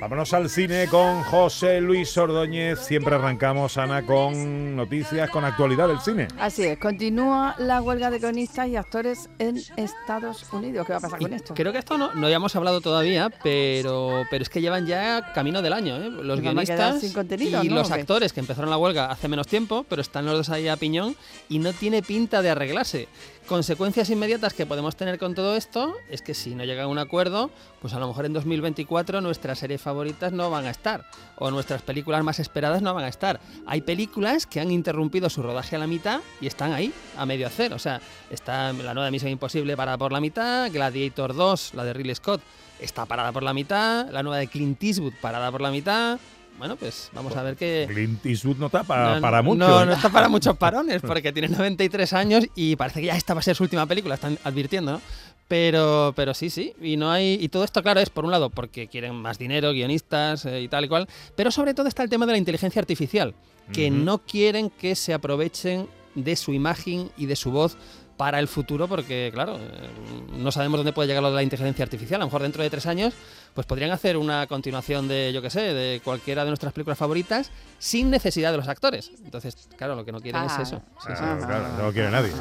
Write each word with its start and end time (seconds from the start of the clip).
Vámonos 0.00 0.32
al 0.32 0.48
cine 0.48 0.86
con 0.86 1.24
José 1.24 1.80
Luis 1.80 2.16
Ordóñez. 2.16 2.78
Siempre 2.78 3.16
arrancamos, 3.16 3.76
Ana, 3.78 4.06
con 4.06 4.76
noticias, 4.76 5.28
con 5.28 5.44
actualidad 5.44 5.88
del 5.88 5.98
cine. 5.98 6.28
Así 6.38 6.62
es, 6.62 6.78
continúa 6.78 7.56
la 7.58 7.82
huelga 7.82 8.08
de 8.08 8.20
guionistas 8.20 8.68
y 8.68 8.76
actores 8.76 9.28
en 9.40 9.56
Estados 9.76 10.46
Unidos. 10.52 10.86
¿Qué 10.86 10.92
va 10.92 10.98
a 10.98 11.02
pasar 11.02 11.18
con 11.18 11.32
esto? 11.32 11.52
Creo 11.54 11.72
que 11.72 11.78
esto 11.78 11.98
no, 11.98 12.14
no 12.14 12.26
habíamos 12.26 12.54
hablado 12.54 12.80
todavía, 12.80 13.28
pero, 13.42 14.24
pero 14.30 14.42
es 14.42 14.48
que 14.48 14.60
llevan 14.60 14.86
ya 14.86 15.32
camino 15.32 15.62
del 15.62 15.72
año. 15.72 15.96
¿eh? 15.96 16.10
Los 16.10 16.40
guionistas 16.40 17.02
y 17.02 17.68
los 17.68 17.90
actores 17.90 18.32
que 18.32 18.38
empezaron 18.38 18.70
la 18.70 18.78
huelga 18.78 19.10
hace 19.10 19.26
menos 19.26 19.48
tiempo, 19.48 19.84
pero 19.88 20.00
están 20.00 20.26
los 20.26 20.36
dos 20.36 20.50
ahí 20.50 20.68
a 20.68 20.76
piñón 20.76 21.16
y 21.48 21.58
no 21.58 21.72
tiene 21.72 22.02
pinta 22.02 22.40
de 22.40 22.50
arreglarse. 22.50 23.08
Consecuencias 23.48 24.10
inmediatas 24.10 24.52
que 24.52 24.66
podemos 24.66 24.94
tener 24.94 25.18
con 25.18 25.34
todo 25.34 25.56
esto 25.56 25.96
es 26.10 26.20
que 26.20 26.34
si 26.34 26.54
no 26.54 26.64
llega 26.64 26.82
a 26.82 26.86
un 26.86 26.98
acuerdo, 26.98 27.50
pues 27.80 27.94
a 27.94 27.98
lo 27.98 28.06
mejor 28.06 28.26
en 28.26 28.34
2024 28.34 29.22
nuestras 29.22 29.58
series 29.58 29.80
favoritas 29.80 30.32
no 30.32 30.50
van 30.50 30.66
a 30.66 30.70
estar 30.70 31.06
o 31.36 31.50
nuestras 31.50 31.80
películas 31.80 32.22
más 32.22 32.40
esperadas 32.40 32.82
no 32.82 32.92
van 32.92 33.04
a 33.04 33.08
estar. 33.08 33.40
Hay 33.64 33.80
películas 33.80 34.44
que 34.44 34.60
han 34.60 34.70
interrumpido 34.70 35.30
su 35.30 35.42
rodaje 35.42 35.76
a 35.76 35.78
la 35.78 35.86
mitad 35.86 36.20
y 36.42 36.46
están 36.46 36.74
ahí, 36.74 36.92
a 37.16 37.24
medio 37.24 37.46
hacer. 37.46 37.72
O 37.72 37.78
sea, 37.78 38.02
está 38.30 38.70
la 38.74 38.92
nueva 38.92 39.10
Misión 39.10 39.32
Imposible 39.32 39.78
parada 39.78 39.96
por 39.96 40.12
la 40.12 40.20
mitad, 40.20 40.70
Gladiator 40.70 41.34
2, 41.34 41.72
la 41.72 41.84
de 41.84 41.94
Ridley 41.94 42.16
Scott, 42.16 42.42
está 42.80 43.06
parada 43.06 43.32
por 43.32 43.42
la 43.42 43.54
mitad, 43.54 44.10
la 44.10 44.22
nueva 44.22 44.36
de 44.36 44.48
Clint 44.48 44.82
Eastwood 44.82 45.14
parada 45.22 45.50
por 45.50 45.62
la 45.62 45.70
mitad, 45.70 46.18
bueno, 46.58 46.76
pues 46.76 47.10
vamos 47.14 47.36
a 47.36 47.42
ver 47.42 47.56
que... 47.56 47.86
Clint 47.88 48.24
Eastwood 48.26 48.56
no 48.56 48.66
está 48.66 48.82
para, 48.82 49.20
para 49.20 49.42
mucho. 49.42 49.58
No, 49.58 49.86
no 49.86 49.92
está 49.92 50.10
para 50.10 50.28
muchos 50.28 50.56
parones, 50.56 51.00
porque 51.06 51.32
tiene 51.32 51.48
93 51.48 52.12
años 52.12 52.44
y 52.54 52.76
parece 52.76 53.00
que 53.00 53.06
ya 53.06 53.16
esta 53.16 53.34
va 53.34 53.40
a 53.40 53.42
ser 53.42 53.56
su 53.56 53.62
última 53.62 53.86
película, 53.86 54.16
están 54.16 54.38
advirtiendo, 54.44 54.92
¿no? 54.92 55.00
Pero, 55.48 56.12
pero 56.14 56.34
sí, 56.34 56.50
sí. 56.50 56.74
Y 56.80 56.96
no 56.96 57.10
hay. 57.10 57.38
Y 57.40 57.48
todo 57.48 57.64
esto, 57.64 57.82
claro, 57.82 58.00
es 58.00 58.10
por 58.10 58.24
un 58.24 58.30
lado 58.30 58.50
porque 58.50 58.86
quieren 58.86 59.14
más 59.14 59.38
dinero, 59.38 59.72
guionistas 59.72 60.44
eh, 60.44 60.60
y 60.60 60.68
tal 60.68 60.84
y 60.84 60.88
cual. 60.88 61.08
Pero 61.36 61.50
sobre 61.50 61.72
todo 61.72 61.88
está 61.88 62.02
el 62.02 62.10
tema 62.10 62.26
de 62.26 62.32
la 62.32 62.38
inteligencia 62.38 62.80
artificial. 62.80 63.34
Que 63.72 63.90
no 63.90 64.18
quieren 64.18 64.70
que 64.70 64.94
se 64.94 65.12
aprovechen 65.12 65.88
de 66.14 66.36
su 66.36 66.54
imagen 66.54 67.10
y 67.18 67.26
de 67.26 67.36
su 67.36 67.50
voz 67.50 67.76
para 68.18 68.40
el 68.40 68.48
futuro, 68.48 68.88
porque 68.88 69.30
claro, 69.32 69.56
eh, 69.56 69.88
no 70.36 70.52
sabemos 70.52 70.80
dónde 70.80 70.92
puede 70.92 71.06
llegar 71.06 71.22
lo 71.22 71.30
de 71.30 71.36
la 71.36 71.42
inteligencia 71.44 71.84
artificial. 71.84 72.20
A 72.20 72.24
lo 72.24 72.26
mejor 72.26 72.42
dentro 72.42 72.62
de 72.62 72.68
tres 72.68 72.84
años, 72.86 73.14
pues 73.54 73.66
podrían 73.66 73.92
hacer 73.92 74.16
una 74.16 74.46
continuación 74.48 75.06
de, 75.06 75.32
yo 75.32 75.40
qué 75.40 75.48
sé, 75.48 75.60
de 75.72 76.02
cualquiera 76.04 76.42
de 76.42 76.50
nuestras 76.50 76.72
películas 76.72 76.98
favoritas 76.98 77.50
sin 77.78 78.10
necesidad 78.10 78.50
de 78.50 78.58
los 78.58 78.68
actores. 78.68 79.12
Entonces, 79.24 79.68
claro, 79.78 79.94
lo 79.94 80.04
que 80.04 80.12
no 80.12 80.20
quieren 80.20 80.42
es 80.42 80.58
eso. 80.58 80.82
Ah, 81.06 81.38
claro, 81.38 81.68
no 81.78 81.82
lo 81.84 81.92
quiere 81.92 82.10
nadie. 82.10 82.32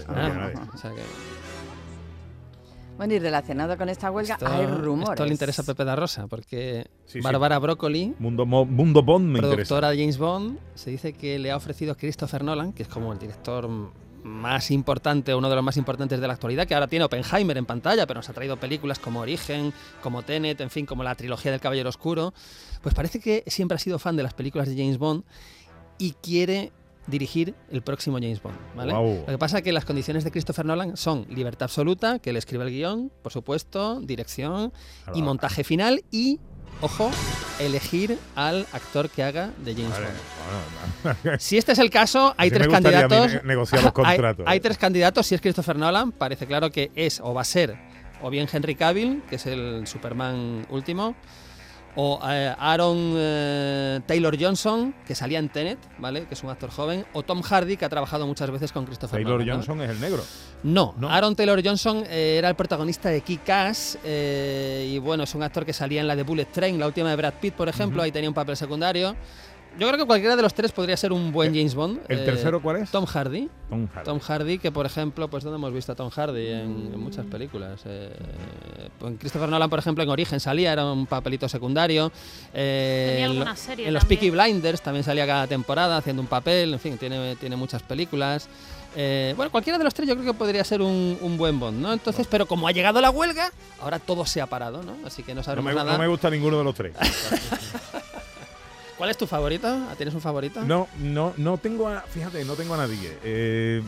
Bueno, 2.98 3.14
y 3.14 3.20
relacionado 3.20 3.78
con 3.78 3.90
esta 3.90 4.10
huelga 4.10 4.40
hay 4.42 4.66
rumores. 4.66 5.12
Esto 5.12 5.26
le 5.26 5.32
interesa 5.32 5.62
a 5.62 5.66
Pepe 5.66 5.86
da 5.86 5.96
Rosa, 5.96 6.26
porque 6.26 6.88
Bárbara 7.22 7.60
Broccoli, 7.60 8.16
Mundo, 8.18 8.48
Mundo 8.48 9.04
Bond 9.04 9.28
me 9.28 9.40
productora 9.40 9.92
de 9.92 9.98
James 9.98 10.18
Bond, 10.18 10.58
se 10.74 10.90
dice 10.90 11.14
que 11.14 11.38
le 11.38 11.52
ha 11.52 11.56
ofrecido 11.56 11.96
Christopher 11.96 12.44
Nolan, 12.44 12.74
que 12.74 12.82
es 12.82 12.90
como 12.90 13.14
el 13.14 13.20
director 13.20 13.70
más 14.24 14.72
importante, 14.72 15.34
uno 15.34 15.50
de 15.50 15.56
los 15.56 15.64
más 15.64 15.78
importantes 15.78 16.20
de 16.20 16.28
la 16.28 16.34
actualidad, 16.34 16.68
que 16.68 16.74
ahora 16.74 16.88
tiene 16.88 17.06
Oppenheimer 17.06 17.58
en 17.58 17.66
pantalla, 17.66 18.06
pero 18.06 18.20
nos 18.20 18.30
ha 18.30 18.34
traído 18.34 18.58
películas 18.58 19.00
como 19.00 19.22
Origen, 19.22 19.74
como 20.02 20.24
Tenet, 20.24 20.62
en 20.62 20.70
fin, 20.70 20.86
como 20.86 21.04
la 21.04 21.16
trilogía 21.16 21.52
del 21.52 21.62
Caballero 21.62 21.90
Oscuro, 21.90 22.34
pues 22.82 22.94
parece 22.94 23.20
que 23.20 23.44
siempre 23.48 23.76
ha 23.76 23.80
sido 23.80 24.00
fan 24.00 24.16
de 24.16 24.24
las 24.24 24.34
películas 24.34 24.68
de 24.68 24.76
James 24.76 24.98
Bond 24.98 25.24
y 25.98 26.12
quiere 26.14 26.72
dirigir 27.08 27.56
el 27.72 27.82
próximo 27.82 28.18
James 28.18 28.42
Bond. 28.42 28.58
¿vale? 28.76 28.94
Lo 28.94 29.26
que 29.26 29.38
pasa 29.38 29.60
es 29.60 29.64
que 29.64 29.72
las 29.72 29.86
condiciones 29.86 30.24
de 30.24 30.32
Christopher 30.32 30.66
Nolan 30.66 30.98
son 30.98 31.26
libertad 31.30 31.64
absoluta, 31.64 32.20
que 32.20 32.30
él 32.32 32.38
escribe 32.38 32.66
el 32.66 32.72
guion, 32.72 33.12
por 33.24 33.32
supuesto, 33.32 34.02
dirección 34.02 34.74
y 35.16 35.22
montaje 35.22 35.64
final 35.64 36.04
y 36.12 36.40
ojo, 36.82 37.12
elegir 37.60 38.18
al 38.36 38.68
actor 38.72 39.10
que 39.10 39.24
haga 39.24 39.52
de 39.58 39.74
James 39.74 39.98
Bond. 40.00 41.40
si 41.40 41.58
este 41.58 41.72
es 41.72 41.80
el 41.80 41.90
caso, 41.90 42.34
hay 42.38 42.52
tres 42.52 42.68
candidatos. 42.68 43.32
Hay, 44.46 44.60
tres 44.60 44.78
candidatos. 44.78 45.28
Si 45.28 45.36
es 45.36 45.42
Christopher 45.42 45.76
Nolan, 45.78 46.12
parece 46.12 46.46
claro 46.46 46.72
que 46.72 46.92
es 46.96 47.20
o 47.20 47.34
va 47.34 47.42
a 47.42 47.46
ser 47.46 47.78
o 48.22 48.30
bien 48.30 48.48
Henry 48.52 48.76
Cavill, 48.76 49.22
que 49.30 49.36
es 49.36 49.46
el 49.46 49.86
Superman 49.86 50.66
último, 50.70 51.16
o 52.00 52.20
eh, 52.30 52.54
Aaron 52.60 53.16
eh, 53.18 54.00
Taylor 54.06 54.38
Johnson, 54.40 54.94
que 55.06 55.16
salía 55.16 55.40
en 55.40 55.50
Tenet, 55.50 55.80
¿vale? 55.98 56.28
Que 56.28 56.36
es 56.36 56.44
un 56.44 56.52
actor 56.52 56.70
joven, 56.70 57.06
o 57.14 57.24
Tom 57.24 57.42
Hardy, 57.42 57.76
que 57.76 57.86
ha 57.86 57.90
trabajado 57.90 58.28
muchas 58.28 58.52
veces 58.52 58.72
con 58.72 58.86
Christopher 58.86 59.24
Taylor 59.24 59.44
Johnson 59.44 59.82
es 59.82 59.90
el 59.90 60.00
negro. 60.00 60.24
No, 60.62 60.94
Aaron 61.10 61.36
Taylor 61.36 61.60
Johnson 61.64 62.04
eh, 62.08 62.36
era 62.38 62.50
el 62.50 62.56
protagonista 62.56 63.10
de 63.10 63.22
Kick-Ass 63.22 63.98
y 64.06 65.00
bueno, 65.00 65.24
es 65.24 65.34
un 65.34 65.42
actor 65.42 65.66
que 65.66 65.74
salía 65.74 66.02
en 66.02 66.08
la 66.08 66.16
de 66.16 66.22
Bullet 66.22 66.46
Train, 66.46 66.80
la 66.80 66.86
última 66.86 67.10
de 67.10 67.16
Brad 67.16 67.34
Pitt, 67.42 67.56
por 67.56 67.68
ejemplo, 67.68 68.04
ahí 68.04 68.12
tenía 68.12 68.30
un 68.30 68.36
papel 68.36 68.56
secundario. 68.56 69.16
Yo 69.78 69.88
creo 69.88 70.00
que 70.00 70.06
cualquiera 70.06 70.36
de 70.36 70.42
los 70.42 70.54
tres 70.54 70.72
podría 70.72 70.98
ser 70.98 71.12
un 71.12 71.32
buen 71.32 71.54
James 71.54 71.76
Bond. 71.76 72.00
¿El 72.10 72.26
tercero 72.26 72.62
cuál 72.62 72.78
es? 72.78 72.90
Tom 72.90 73.06
Hardy. 73.06 73.48
Tom 74.04 74.20
Hardy. 74.20 74.58
que 74.58 74.72
por 74.72 74.86
ejemplo, 74.86 75.28
pues 75.30 75.44
¿dónde 75.44 75.58
hemos 75.58 75.72
visto 75.72 75.92
a 75.92 75.96
Tom 75.96 76.10
Hardy? 76.10 76.48
En, 76.48 77.00
muchas 77.00 77.26
películas. 77.26 77.82
Eh, 77.86 78.12
en 79.02 79.18
Christopher 79.18 79.50
Nolan, 79.50 79.70
por 79.70 79.80
ejemplo, 79.80 80.04
en 80.04 80.10
Origen 80.10 80.40
salía, 80.40 80.74
era 80.74 80.86
un 80.86 81.06
papelito 81.06 81.48
secundario. 81.48 82.12
Eh, 82.54 83.24
en, 83.78 83.94
los 83.94 84.06
Peaky 84.06 84.32
Blinders 84.32 84.82
también 84.82 85.04
salía 85.04 85.28
cada 85.28 85.48
temporada 85.48 85.98
haciendo 85.98 86.22
un 86.22 86.28
papel. 86.28 86.74
En 86.74 86.80
fin, 86.80 86.98
tiene, 86.98 87.36
tiene 87.36 87.56
muchas 87.56 87.84
películas. 87.84 88.50
Eh, 88.96 89.36
bueno, 89.38 89.52
cualquiera 89.52 89.78
de 89.78 89.84
los 89.84 89.94
tres 89.94 90.08
yo 90.08 90.16
creo 90.16 90.34
que 90.34 90.38
podría 90.38 90.64
ser 90.64 90.82
un, 90.82 91.36
buen 91.38 91.60
Bond, 91.60 91.80
¿no? 91.80 91.94
Entonces, 91.94 92.26
pero 92.28 92.48
como 92.48 92.68
ha 92.68 92.72
llegado 92.72 93.00
la 93.00 93.12
huelga, 93.12 93.52
ahora 93.80 94.00
todo 94.00 94.26
se 94.26 94.42
ha 94.42 94.48
parado, 94.48 94.82
¿no? 94.82 94.96
Así 95.06 95.22
que 95.22 95.36
no 95.36 95.44
sabemos 95.44 95.72
no 95.72 95.86
me, 95.86 95.92
No 95.92 96.00
me 96.00 96.08
gusta 96.08 96.32
ninguno 96.32 96.58
de 96.58 96.64
los 96.64 96.74
tres. 96.74 96.96
¿Cuál 98.98 99.10
es 99.12 99.18
tu 99.18 99.28
favorito? 99.28 99.68
¿Tienes 99.96 100.16
un 100.16 100.22
favorito? 100.22 100.62
No, 100.64 100.88
no, 101.00 101.34
no 101.38 101.58
tengo 101.58 101.88
a, 101.88 102.02
fíjate, 102.02 102.44
no 102.46 102.56
tengo 102.56 102.74
a 102.74 102.78
nadie. 102.78 103.18
Eh, 103.24 103.82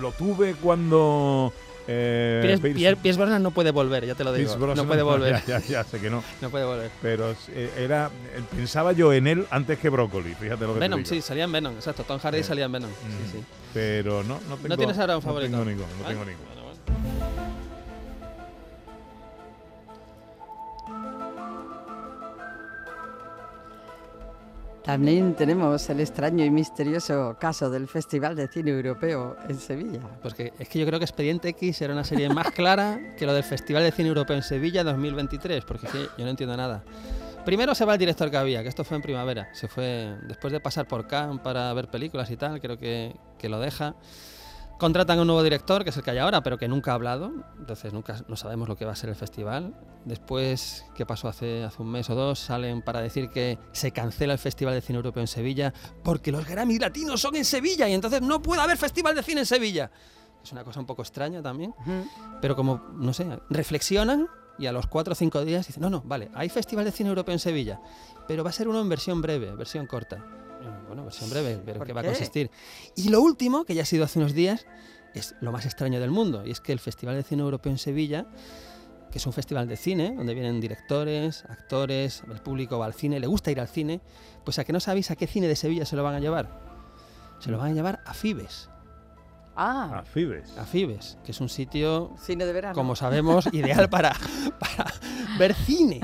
lo 0.00 0.10
tuve 0.12 0.54
cuando 0.54 1.52
eh, 1.88 2.58
Piers, 3.00 3.16
Brosnan 3.16 3.42
no 3.42 3.52
puede 3.52 3.70
volver, 3.70 4.04
ya 4.04 4.14
te 4.14 4.24
lo 4.24 4.32
digo. 4.32 4.56
no 4.74 4.86
puede 4.86 5.02
volver. 5.04 5.42
Ya, 5.46 5.60
ya, 5.60 5.84
sé 5.84 6.00
que 6.00 6.10
no. 6.10 6.24
no 6.40 6.50
puede 6.50 6.64
volver. 6.64 6.90
Pero 7.00 7.34
eh, 7.48 7.70
era, 7.78 8.10
pensaba 8.54 8.92
yo 8.92 9.12
en 9.12 9.28
él 9.28 9.46
antes 9.50 9.78
que 9.78 9.88
Brócoli, 9.88 10.34
fíjate 10.34 10.66
lo 10.66 10.74
que 10.74 10.80
Venom, 10.80 11.04
sí, 11.04 11.22
salía 11.22 11.44
en 11.44 11.52
Venom, 11.52 11.74
exacto. 11.74 12.02
Tom 12.02 12.18
Hardy 12.18 12.42
salía 12.42 12.64
en 12.64 12.72
Venom. 12.72 12.90
Sí, 12.90 13.38
sí. 13.38 13.44
Pero 13.72 14.24
no, 14.24 14.40
no 14.48 14.56
tengo. 14.56 14.68
¿No 14.68 14.76
tienes 14.76 14.98
ahora 14.98 15.16
un 15.16 15.22
favorito? 15.22 15.56
No 15.56 15.64
tengo 15.64 15.70
ninguno, 15.70 15.88
no 16.02 16.08
tengo 16.08 16.24
ninguno. 16.24 17.45
También 24.86 25.34
tenemos 25.34 25.90
el 25.90 25.98
extraño 25.98 26.44
y 26.44 26.50
misterioso 26.50 27.36
caso 27.40 27.68
del 27.68 27.88
Festival 27.88 28.36
de 28.36 28.46
Cine 28.46 28.70
Europeo 28.70 29.36
en 29.48 29.58
Sevilla. 29.58 29.98
Porque 30.22 30.52
es 30.60 30.68
que 30.68 30.78
yo 30.78 30.86
creo 30.86 31.00
que 31.00 31.04
Expediente 31.04 31.48
X 31.48 31.82
era 31.82 31.92
una 31.92 32.04
serie 32.04 32.28
más 32.28 32.52
clara 32.52 33.16
que 33.18 33.26
lo 33.26 33.34
del 33.34 33.42
Festival 33.42 33.82
de 33.82 33.90
Cine 33.90 34.10
Europeo 34.10 34.36
en 34.36 34.44
Sevilla 34.44 34.84
2023, 34.84 35.64
porque 35.64 35.88
yo 36.16 36.24
no 36.24 36.30
entiendo 36.30 36.56
nada. 36.56 36.84
Primero 37.44 37.74
se 37.74 37.84
va 37.84 37.94
el 37.94 37.98
director 37.98 38.30
que 38.30 38.36
había, 38.36 38.62
que 38.62 38.68
esto 38.68 38.84
fue 38.84 38.96
en 38.96 39.02
primavera. 39.02 39.48
Se 39.54 39.66
fue 39.66 40.14
después 40.28 40.52
de 40.52 40.60
pasar 40.60 40.86
por 40.86 41.08
Cannes 41.08 41.40
para 41.40 41.74
ver 41.74 41.88
películas 41.88 42.30
y 42.30 42.36
tal, 42.36 42.60
creo 42.60 42.78
que, 42.78 43.16
que 43.38 43.48
lo 43.48 43.58
deja. 43.58 43.96
Contratan 44.78 45.18
a 45.18 45.22
un 45.22 45.26
nuevo 45.26 45.42
director, 45.42 45.84
que 45.84 45.90
es 45.90 45.96
el 45.96 46.02
que 46.02 46.10
hay 46.10 46.18
ahora, 46.18 46.42
pero 46.42 46.58
que 46.58 46.68
nunca 46.68 46.90
ha 46.90 46.94
hablado, 46.94 47.32
entonces 47.58 47.94
nunca 47.94 48.22
no 48.28 48.36
sabemos 48.36 48.68
lo 48.68 48.76
que 48.76 48.84
va 48.84 48.92
a 48.92 48.96
ser 48.96 49.08
el 49.08 49.16
festival. 49.16 49.74
Después, 50.04 50.84
¿qué 50.94 51.06
pasó 51.06 51.28
hace, 51.28 51.64
hace 51.64 51.80
un 51.80 51.90
mes 51.90 52.10
o 52.10 52.14
dos? 52.14 52.38
Salen 52.38 52.82
para 52.82 53.00
decir 53.00 53.30
que 53.30 53.58
se 53.72 53.90
cancela 53.90 54.34
el 54.34 54.38
Festival 54.38 54.74
de 54.74 54.82
Cine 54.82 54.98
Europeo 54.98 55.22
en 55.22 55.28
Sevilla 55.28 55.72
porque 56.04 56.30
los 56.30 56.46
Grammy 56.46 56.78
latinos 56.78 57.22
son 57.22 57.36
en 57.36 57.46
Sevilla 57.46 57.88
y 57.88 57.94
entonces 57.94 58.20
no 58.20 58.42
puede 58.42 58.60
haber 58.60 58.76
Festival 58.76 59.14
de 59.14 59.22
Cine 59.22 59.40
en 59.40 59.46
Sevilla. 59.46 59.90
Es 60.44 60.52
una 60.52 60.62
cosa 60.62 60.78
un 60.78 60.86
poco 60.86 61.02
extraña 61.02 61.42
también, 61.42 61.74
pero 62.42 62.54
como, 62.54 62.84
no 62.96 63.14
sé, 63.14 63.26
reflexionan 63.48 64.28
y 64.58 64.66
a 64.66 64.72
los 64.72 64.86
cuatro 64.86 65.12
o 65.12 65.16
cinco 65.16 65.44
días 65.44 65.66
dicen, 65.66 65.82
no, 65.82 65.90
no, 65.90 66.02
vale, 66.02 66.30
hay 66.34 66.50
Festival 66.50 66.84
de 66.84 66.92
Cine 66.92 67.08
Europeo 67.08 67.32
en 67.32 67.38
Sevilla, 67.38 67.80
pero 68.28 68.44
va 68.44 68.50
a 68.50 68.52
ser 68.52 68.68
uno 68.68 68.80
en 68.80 68.88
versión 68.88 69.22
breve, 69.22 69.54
versión 69.56 69.86
corta. 69.86 70.24
Bueno, 70.86 71.04
versión 71.04 71.30
breve, 71.30 71.60
pero 71.64 71.84
¿qué 71.84 71.92
va 71.92 72.00
a 72.00 72.04
consistir? 72.04 72.50
Y 72.94 73.08
lo 73.08 73.20
último, 73.20 73.64
que 73.64 73.74
ya 73.74 73.82
ha 73.82 73.86
sido 73.86 74.04
hace 74.04 74.18
unos 74.18 74.34
días, 74.34 74.66
es 75.14 75.34
lo 75.40 75.52
más 75.52 75.64
extraño 75.64 76.00
del 76.00 76.10
mundo, 76.10 76.44
y 76.46 76.50
es 76.50 76.60
que 76.60 76.72
el 76.72 76.78
Festival 76.78 77.16
de 77.16 77.22
Cine 77.22 77.42
Europeo 77.42 77.72
en 77.72 77.78
Sevilla, 77.78 78.26
que 79.10 79.18
es 79.18 79.26
un 79.26 79.32
festival 79.32 79.66
de 79.66 79.76
cine, 79.76 80.14
donde 80.14 80.34
vienen 80.34 80.60
directores, 80.60 81.44
actores, 81.48 82.22
el 82.30 82.40
público 82.40 82.78
va 82.78 82.86
al 82.86 82.94
cine, 82.94 83.18
le 83.18 83.26
gusta 83.26 83.50
ir 83.50 83.60
al 83.60 83.68
cine, 83.68 84.00
pues 84.44 84.58
a 84.58 84.64
que 84.64 84.72
no 84.72 84.80
sabéis 84.80 85.10
a 85.10 85.16
qué 85.16 85.26
cine 85.26 85.48
de 85.48 85.56
Sevilla 85.56 85.86
se 85.86 85.96
lo 85.96 86.02
van 86.02 86.14
a 86.14 86.20
llevar. 86.20 86.60
Se 87.38 87.50
lo 87.50 87.58
van 87.58 87.72
a 87.72 87.74
llevar 87.74 88.02
a 88.04 88.14
Fibes. 88.14 88.68
Ah. 89.54 90.00
A 90.00 90.02
Fibes. 90.02 90.56
A 90.58 90.64
Fibes, 90.64 91.16
que 91.24 91.32
es 91.32 91.40
un 91.40 91.48
sitio, 91.48 92.14
cine 92.20 92.44
de 92.44 92.52
verano. 92.52 92.74
como 92.74 92.94
sabemos, 92.94 93.46
ideal 93.52 93.88
para, 93.88 94.14
para 94.58 94.92
ver 95.38 95.54
cine. 95.54 96.00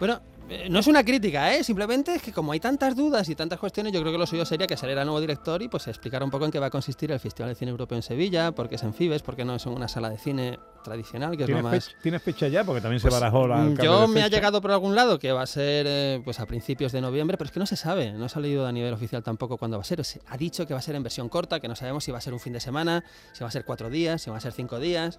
Bueno, 0.00 0.20
no 0.68 0.80
es 0.80 0.86
una 0.86 1.04
crítica, 1.04 1.54
¿eh? 1.54 1.64
simplemente 1.64 2.14
es 2.14 2.22
que 2.22 2.32
como 2.32 2.52
hay 2.52 2.60
tantas 2.60 2.94
dudas 2.96 3.28
y 3.28 3.34
tantas 3.34 3.58
cuestiones, 3.58 3.92
yo 3.92 4.00
creo 4.00 4.12
que 4.12 4.18
lo 4.18 4.26
suyo 4.26 4.44
sería 4.44 4.66
que 4.66 4.76
saliera 4.76 5.02
el 5.02 5.06
nuevo 5.06 5.20
director 5.20 5.62
y 5.62 5.68
pues 5.68 5.86
explicar 5.88 6.22
un 6.22 6.30
poco 6.30 6.44
en 6.44 6.50
qué 6.50 6.58
va 6.58 6.66
a 6.66 6.70
consistir 6.70 7.10
el 7.10 7.20
Festival 7.20 7.50
de 7.50 7.54
Cine 7.54 7.70
Europeo 7.70 7.96
en 7.96 8.02
Sevilla, 8.02 8.52
por 8.52 8.68
qué 8.68 8.74
es 8.74 8.82
en 8.82 8.92
Fibes, 8.92 9.22
por 9.22 9.36
qué 9.36 9.44
no 9.44 9.54
es 9.54 9.66
una 9.66 9.88
sala 9.88 10.10
de 10.10 10.18
cine 10.18 10.58
tradicional, 10.82 11.36
que 11.36 11.44
es 11.44 11.48
lo 11.48 11.62
más... 11.62 11.94
¿Tienes 12.02 12.22
fecha 12.22 12.48
ya? 12.48 12.64
Porque 12.64 12.80
también 12.80 13.00
se 13.00 13.08
Pues, 13.08 13.20
barajó 13.20 13.46
la 13.46 13.58
mm, 13.58 13.78
Yo 13.78 14.08
me 14.08 14.22
ha 14.22 14.28
llegado 14.28 14.60
por 14.60 14.72
algún 14.72 14.94
lado 14.94 15.18
que 15.18 15.32
va 15.32 15.42
a 15.42 15.46
ser 15.46 15.86
eh, 15.88 16.20
pues 16.24 16.40
a 16.40 16.46
principios 16.46 16.92
de 16.92 17.00
noviembre, 17.00 17.36
pero 17.38 17.46
es 17.46 17.52
que 17.52 17.60
no 17.60 17.66
se 17.66 17.76
sabe, 17.76 18.12
no 18.12 18.28
se 18.28 18.38
ha 18.38 18.42
leído 18.42 18.66
a 18.66 18.72
nivel 18.72 18.92
oficial 18.92 19.22
tampoco 19.22 19.56
cuándo 19.56 19.76
va 19.78 19.82
a 19.82 19.84
ser. 19.84 20.04
Se 20.04 20.20
ha 20.26 20.36
dicho 20.36 20.66
que 20.66 20.74
va 20.74 20.80
a 20.80 20.82
ser 20.82 20.96
en 20.96 21.02
versión 21.02 21.28
corta, 21.28 21.60
que 21.60 21.68
no 21.68 21.76
sabemos 21.76 22.04
si 22.04 22.10
va 22.10 22.18
a 22.18 22.20
ser 22.20 22.32
un 22.32 22.40
fin 22.40 22.52
de 22.52 22.60
semana, 22.60 23.04
si 23.32 23.42
va 23.42 23.48
a 23.48 23.52
ser 23.52 23.64
cuatro 23.64 23.90
días, 23.90 24.22
si 24.22 24.30
va 24.30 24.36
a 24.36 24.40
ser 24.40 24.52
cinco 24.52 24.78
días. 24.78 25.18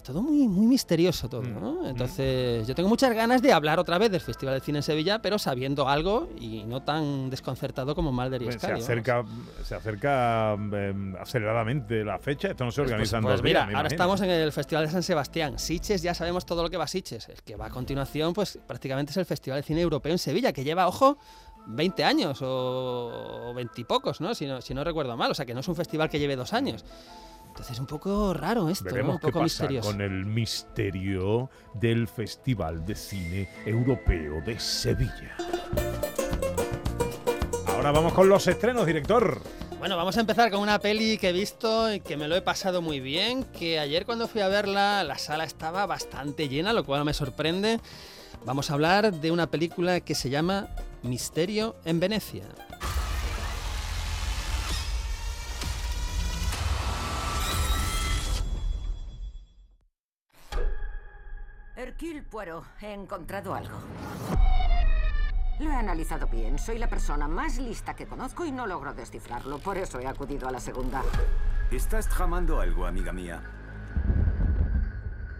Es 0.00 0.04
todo 0.04 0.22
muy, 0.22 0.48
muy 0.48 0.64
misterioso 0.66 1.28
todo, 1.28 1.42
Mm, 1.42 1.60
¿no? 1.60 1.86
Entonces, 1.86 2.66
yo 2.66 2.74
tengo 2.74 2.88
muchas 2.88 3.12
ganas 3.14 3.42
de 3.42 3.52
hablar 3.52 3.78
otra 3.78 3.98
vez 3.98 4.10
del 4.10 4.22
Festival 4.22 4.54
de 4.54 4.60
Cine 4.64 4.78
en 4.78 4.82
Sevilla, 4.82 5.20
pero 5.20 5.38
sabiendo 5.38 5.86
algo 5.90 6.26
y 6.40 6.64
no 6.64 6.82
tan 6.82 7.28
desconcertado 7.28 7.94
como 7.94 8.10
Malder 8.10 8.40
y 8.40 8.44
Pues 8.46 8.60
Se 8.62 8.66
vamos. 8.66 8.82
acerca, 8.84 9.22
se 9.62 9.74
acerca 9.74 10.56
eh, 10.72 11.14
aceleradamente 11.20 12.02
la 12.02 12.18
fecha. 12.18 12.48
Esto 12.48 12.64
no 12.64 12.70
se 12.70 12.80
Pues, 12.80 12.92
organiza 12.92 13.18
en 13.18 13.22
pues 13.24 13.34
dos 13.34 13.42
mira, 13.42 13.60
días, 13.60 13.66
ahora 13.66 13.80
imagino. 13.80 13.88
estamos 13.94 14.20
en 14.22 14.30
el 14.30 14.52
Festival 14.52 14.86
de 14.86 14.90
San 14.92 15.02
Sebastián. 15.02 15.58
Sitges, 15.58 16.00
ya 16.00 16.14
sabemos 16.14 16.46
todo 16.46 16.62
lo 16.62 16.70
que 16.70 16.78
va 16.78 16.84
a 16.84 16.88
Sitges. 16.88 17.28
El 17.28 17.42
que 17.42 17.56
va 17.56 17.66
a 17.66 17.70
continuación, 17.70 18.32
pues 18.32 18.58
prácticamente 18.66 19.10
es 19.10 19.18
el 19.18 19.26
Festival 19.26 19.58
de 19.60 19.64
Cine 19.64 19.82
Europeo 19.82 20.12
en 20.12 20.18
Sevilla, 20.18 20.54
que 20.54 20.64
lleva, 20.64 20.88
ojo, 20.88 21.18
20 21.66 22.04
años 22.04 22.38
o 22.42 23.52
20 23.54 23.78
y 23.82 23.84
pocos, 23.84 24.22
¿no? 24.22 24.34
Si, 24.34 24.46
¿no? 24.46 24.62
si 24.62 24.72
no 24.72 24.82
recuerdo 24.82 25.14
mal. 25.18 25.30
O 25.30 25.34
sea, 25.34 25.44
que 25.44 25.52
no 25.52 25.60
es 25.60 25.68
un 25.68 25.76
festival 25.76 26.08
que 26.08 26.18
lleve 26.18 26.36
dos 26.36 26.54
años. 26.54 26.86
Entonces 27.50 27.72
es 27.72 27.80
un 27.80 27.86
poco 27.86 28.32
raro 28.32 28.68
esto, 28.68 28.86
Un 28.86 28.94
qué 28.94 29.02
poco 29.02 29.32
pasa 29.32 29.42
misterioso. 29.42 29.90
con 29.90 30.00
el 30.00 30.24
misterio 30.24 31.50
del 31.74 32.06
Festival 32.06 32.86
de 32.86 32.94
Cine 32.94 33.48
Europeo 33.66 34.40
de 34.40 34.58
Sevilla. 34.58 35.36
Ahora 37.66 37.90
vamos 37.90 38.12
con 38.12 38.28
los 38.28 38.46
estrenos, 38.46 38.86
director. 38.86 39.42
Bueno, 39.80 39.96
vamos 39.96 40.16
a 40.16 40.20
empezar 40.20 40.50
con 40.52 40.60
una 40.60 40.78
peli 40.78 41.18
que 41.18 41.30
he 41.30 41.32
visto 41.32 41.92
y 41.92 42.00
que 42.00 42.16
me 42.16 42.28
lo 42.28 42.36
he 42.36 42.42
pasado 42.42 42.82
muy 42.82 43.00
bien, 43.00 43.42
que 43.44 43.80
ayer 43.80 44.06
cuando 44.06 44.28
fui 44.28 44.42
a 44.42 44.48
verla 44.48 45.02
la 45.02 45.18
sala 45.18 45.42
estaba 45.44 45.86
bastante 45.86 46.48
llena, 46.48 46.72
lo 46.72 46.84
cual 46.84 47.04
me 47.04 47.14
sorprende. 47.14 47.80
Vamos 48.44 48.70
a 48.70 48.74
hablar 48.74 49.12
de 49.12 49.32
una 49.32 49.50
película 49.50 50.00
que 50.00 50.14
se 50.14 50.30
llama 50.30 50.68
Misterio 51.02 51.74
en 51.84 51.98
Venecia. 51.98 52.44
Poirot, 62.30 62.64
he 62.80 62.92
encontrado 62.92 63.54
algo. 63.54 63.76
Lo 65.58 65.70
he 65.70 65.74
analizado 65.74 66.28
bien. 66.28 66.58
Soy 66.58 66.78
la 66.78 66.88
persona 66.88 67.26
más 67.26 67.58
lista 67.58 67.94
que 67.94 68.06
conozco 68.06 68.44
y 68.46 68.52
no 68.52 68.66
logro 68.66 68.94
descifrarlo. 68.94 69.58
Por 69.58 69.76
eso 69.76 69.98
he 69.98 70.06
acudido 70.06 70.48
a 70.48 70.52
la 70.52 70.60
segunda. 70.60 71.02
Estás 71.70 72.08
tramando 72.08 72.60
algo, 72.60 72.86
amiga 72.86 73.12
mía. 73.12 73.42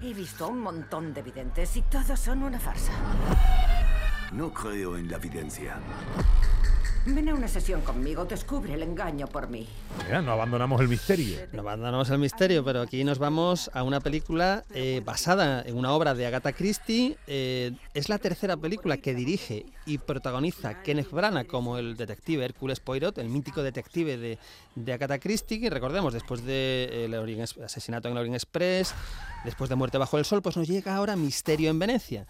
He 0.02 0.12
visto 0.12 0.48
un 0.48 0.60
montón 0.60 1.14
de 1.14 1.22
videntes 1.22 1.76
y 1.76 1.82
todos 1.82 2.18
son 2.18 2.42
una 2.42 2.58
farsa. 2.58 2.92
No 4.32 4.52
creo 4.52 4.96
en 4.96 5.08
la 5.10 5.16
evidencia. 5.16 5.76
Ven 7.06 7.30
a 7.30 7.34
una 7.34 7.48
sesión 7.48 7.80
conmigo, 7.80 8.26
descubre 8.26 8.74
el 8.74 8.82
engaño 8.82 9.26
por 9.26 9.48
mí. 9.48 9.66
Mira, 10.04 10.20
no 10.20 10.32
abandonamos 10.32 10.82
el 10.82 10.88
misterio. 10.88 11.38
No 11.52 11.60
abandonamos 11.62 12.10
el 12.10 12.18
misterio, 12.18 12.62
pero 12.62 12.82
aquí 12.82 13.04
nos 13.04 13.18
vamos 13.18 13.70
a 13.72 13.82
una 13.84 14.00
película 14.00 14.64
eh, 14.74 15.00
basada 15.02 15.62
en 15.62 15.78
una 15.78 15.92
obra 15.92 16.14
de 16.14 16.26
Agatha 16.26 16.52
Christie. 16.52 17.16
Eh, 17.26 17.72
es 17.94 18.10
la 18.10 18.18
tercera 18.18 18.56
película 18.58 18.98
que 18.98 19.14
dirige 19.14 19.64
y 19.86 19.96
protagoniza 19.96 20.82
Kenneth 20.82 21.10
Branagh 21.10 21.46
como 21.46 21.78
el 21.78 21.96
detective 21.96 22.44
Hércules 22.44 22.80
Poirot, 22.80 23.16
el 23.16 23.30
mítico 23.30 23.62
detective 23.62 24.18
de, 24.18 24.38
de 24.74 24.92
Agatha 24.92 25.18
Christie, 25.18 25.58
que 25.58 25.70
recordemos, 25.70 26.12
después 26.12 26.44
de 26.44 27.06
el 27.06 27.14
Orient 27.14 27.40
Ex- 27.40 27.58
asesinato 27.64 28.08
en 28.08 28.12
el 28.12 28.18
Orient 28.18 28.36
Express, 28.36 28.94
después 29.46 29.70
de 29.70 29.76
Muerte 29.76 29.96
bajo 29.96 30.18
el 30.18 30.26
sol, 30.26 30.42
pues 30.42 30.58
nos 30.58 30.68
llega 30.68 30.94
ahora 30.94 31.16
Misterio 31.16 31.70
en 31.70 31.78
Venecia. 31.78 32.26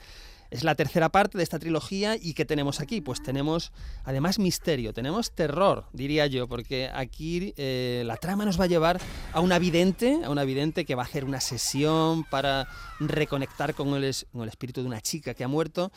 Es 0.50 0.64
la 0.64 0.74
tercera 0.74 1.10
parte 1.10 1.38
de 1.38 1.44
esta 1.44 1.60
trilogía 1.60 2.16
y 2.20 2.34
¿qué 2.34 2.44
tenemos 2.44 2.80
aquí? 2.80 3.00
Pues 3.00 3.22
tenemos 3.22 3.72
además 4.04 4.40
misterio, 4.40 4.92
tenemos 4.92 5.30
terror, 5.30 5.86
diría 5.92 6.26
yo, 6.26 6.48
porque 6.48 6.90
aquí 6.92 7.54
eh, 7.56 8.02
la 8.04 8.16
trama 8.16 8.44
nos 8.44 8.58
va 8.58 8.64
a 8.64 8.66
llevar 8.66 9.00
a 9.32 9.40
una 9.40 9.60
vidente, 9.60 10.20
a 10.24 10.30
una 10.30 10.42
vidente 10.42 10.84
que 10.84 10.96
va 10.96 11.02
a 11.02 11.06
hacer 11.06 11.24
una 11.24 11.40
sesión 11.40 12.24
para 12.24 12.66
reconectar 12.98 13.74
con 13.74 13.94
el, 13.94 14.02
espíritu 14.04 14.80
de 14.80 14.88
una 14.88 15.00
chica 15.00 15.34
que 15.34 15.44
ha 15.44 15.48
muerto. 15.48 15.92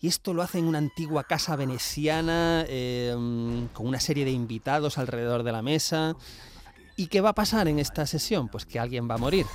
Y 0.00 0.06
esto 0.06 0.34
lo 0.34 0.42
hace 0.42 0.58
en 0.58 0.66
una 0.66 0.78
antigua 0.78 1.24
casa 1.24 1.56
veneciana, 1.56 2.64
mm, 2.64 3.66
con 3.72 3.88
una 3.88 3.98
serie 3.98 4.24
de 4.24 4.30
invitados 4.30 4.98
alrededor 4.98 5.42
de 5.42 5.50
la 5.50 5.62
mesa. 5.62 6.14
¿Y 6.96 7.08
qué 7.08 7.20
va 7.20 7.30
a 7.30 7.34
pasar 7.34 7.66
en 7.66 7.80
esta 7.80 8.06
sesión? 8.06 8.48
Pues 8.48 8.66
que 8.66 8.78
alguien 8.78 9.10
va 9.10 9.16
a 9.16 9.18
morir. 9.18 9.46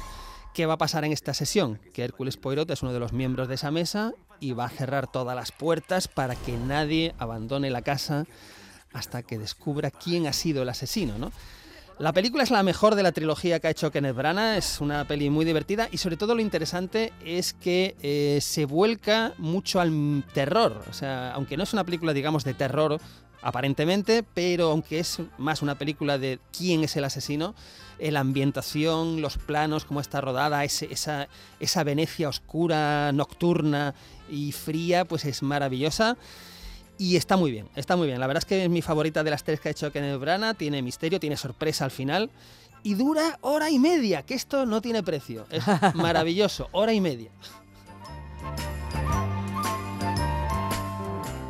¿Qué 0.53 0.65
va 0.65 0.73
a 0.73 0.77
pasar 0.77 1.05
en 1.05 1.13
esta 1.13 1.33
sesión? 1.33 1.79
Que 1.93 2.03
Hércules 2.03 2.35
Poirot 2.35 2.69
es 2.71 2.81
uno 2.81 2.91
de 2.91 2.99
los 2.99 3.13
miembros 3.13 3.47
de 3.47 3.55
esa 3.55 3.71
mesa 3.71 4.13
y 4.41 4.51
va 4.51 4.65
a 4.65 4.69
cerrar 4.69 5.09
todas 5.09 5.33
las 5.33 5.53
puertas 5.53 6.09
para 6.09 6.35
que 6.35 6.57
nadie 6.57 7.15
abandone 7.19 7.69
la 7.69 7.81
casa 7.81 8.25
hasta 8.91 9.23
que 9.23 9.37
descubra 9.37 9.91
quién 9.91 10.27
ha 10.27 10.33
sido 10.33 10.63
el 10.63 10.69
asesino, 10.69 11.17
¿no? 11.17 11.31
La 11.99 12.13
película 12.13 12.43
es 12.43 12.49
la 12.49 12.63
mejor 12.63 12.95
de 12.95 13.03
la 13.03 13.11
trilogía 13.11 13.59
que 13.59 13.67
ha 13.67 13.69
hecho 13.69 13.91
Kenneth 13.91 14.15
Branagh, 14.15 14.57
es 14.57 14.81
una 14.81 15.05
peli 15.05 15.29
muy 15.29 15.45
divertida 15.45 15.87
y 15.91 15.97
sobre 15.97 16.17
todo 16.17 16.33
lo 16.33 16.41
interesante 16.41 17.13
es 17.23 17.53
que 17.53 17.95
eh, 18.01 18.39
se 18.41 18.65
vuelca 18.65 19.33
mucho 19.37 19.79
al 19.79 20.23
terror, 20.33 20.83
o 20.89 20.93
sea, 20.93 21.31
aunque 21.33 21.57
no 21.57 21.63
es 21.63 21.73
una 21.73 21.83
película 21.83 22.11
digamos 22.11 22.43
de 22.43 22.55
terror 22.55 22.99
aparentemente, 23.41 24.23
pero 24.33 24.71
aunque 24.71 24.99
es 24.99 25.19
más 25.37 25.61
una 25.61 25.75
película 25.77 26.17
de 26.17 26.39
quién 26.55 26.83
es 26.83 26.95
el 26.95 27.03
asesino, 27.03 27.55
eh, 27.99 28.11
la 28.11 28.19
ambientación, 28.21 29.21
los 29.21 29.37
planos, 29.37 29.85
cómo 29.85 29.99
está 29.99 30.21
rodada, 30.21 30.63
ese- 30.63 30.91
esa, 30.91 31.27
esa 31.59 31.83
Venecia 31.83 32.29
oscura, 32.29 33.11
nocturna 33.11 33.93
y 34.29 34.51
fría, 34.51 35.05
pues 35.05 35.25
es 35.25 35.43
maravillosa. 35.43 36.17
Y 36.97 37.15
está 37.15 37.35
muy 37.35 37.51
bien, 37.51 37.67
está 37.75 37.95
muy 37.95 38.05
bien. 38.07 38.19
La 38.19 38.27
verdad 38.27 38.43
es 38.43 38.45
que 38.45 38.63
es 38.63 38.69
mi 38.69 38.81
favorita 38.83 39.23
de 39.23 39.31
las 39.31 39.43
tres 39.43 39.59
que 39.59 39.69
ha 39.69 39.71
hecho 39.71 39.91
Kenneth 39.91 40.19
Branagh. 40.19 40.55
Tiene 40.55 40.81
misterio, 40.83 41.19
tiene 41.19 41.35
sorpresa 41.35 41.83
al 41.85 41.89
final. 41.91 42.29
Y 42.83 42.93
dura 42.93 43.37
hora 43.41 43.69
y 43.71 43.79
media, 43.79 44.21
que 44.23 44.35
esto 44.35 44.65
no 44.67 44.81
tiene 44.81 45.01
precio. 45.01 45.47
Es 45.49 45.63
maravilloso, 45.95 46.69
hora 46.71 46.93
y 46.93 47.01
media. 47.01 47.31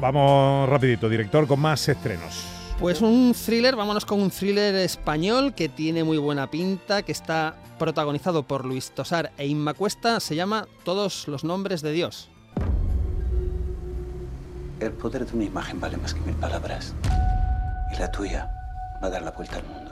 Vamos 0.01 0.67
rapidito, 0.67 1.07
director, 1.07 1.45
con 1.45 1.59
más 1.59 1.87
estrenos. 1.87 2.43
Pues 2.79 3.01
un 3.01 3.35
thriller, 3.35 3.75
vámonos 3.75 4.03
con 4.03 4.19
un 4.19 4.31
thriller 4.31 4.73
español 4.73 5.53
que 5.53 5.69
tiene 5.69 6.03
muy 6.03 6.17
buena 6.17 6.49
pinta, 6.49 7.03
que 7.03 7.11
está 7.11 7.53
protagonizado 7.77 8.41
por 8.41 8.65
Luis 8.65 8.89
Tosar 8.89 9.31
e 9.37 9.45
Inma 9.45 9.75
Cuesta. 9.75 10.19
Se 10.19 10.35
llama 10.35 10.67
Todos 10.83 11.27
los 11.27 11.43
nombres 11.43 11.83
de 11.83 11.91
Dios. 11.91 12.31
El 14.79 14.91
poder 14.93 15.27
de 15.27 15.35
una 15.35 15.43
imagen 15.43 15.79
vale 15.79 15.97
más 15.97 16.15
que 16.15 16.21
mil 16.21 16.33
palabras. 16.33 16.95
Y 17.93 17.99
la 17.99 18.11
tuya 18.11 18.49
va 19.03 19.05
a 19.05 19.09
dar 19.11 19.21
la 19.21 19.29
vuelta 19.29 19.57
al 19.57 19.65
mundo. 19.67 19.91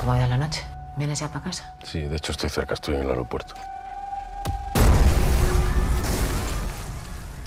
¿Cómo 0.00 0.12
ha 0.12 0.18
ido 0.18 0.26
la 0.26 0.38
noche? 0.38 0.62
¿Vienes 0.96 1.20
ya 1.20 1.28
para 1.28 1.44
casa? 1.44 1.76
Sí, 1.84 2.00
de 2.00 2.16
hecho 2.16 2.32
estoy 2.32 2.48
cerca, 2.48 2.72
estoy 2.72 2.94
en 2.94 3.02
el 3.02 3.10
aeropuerto. 3.10 3.54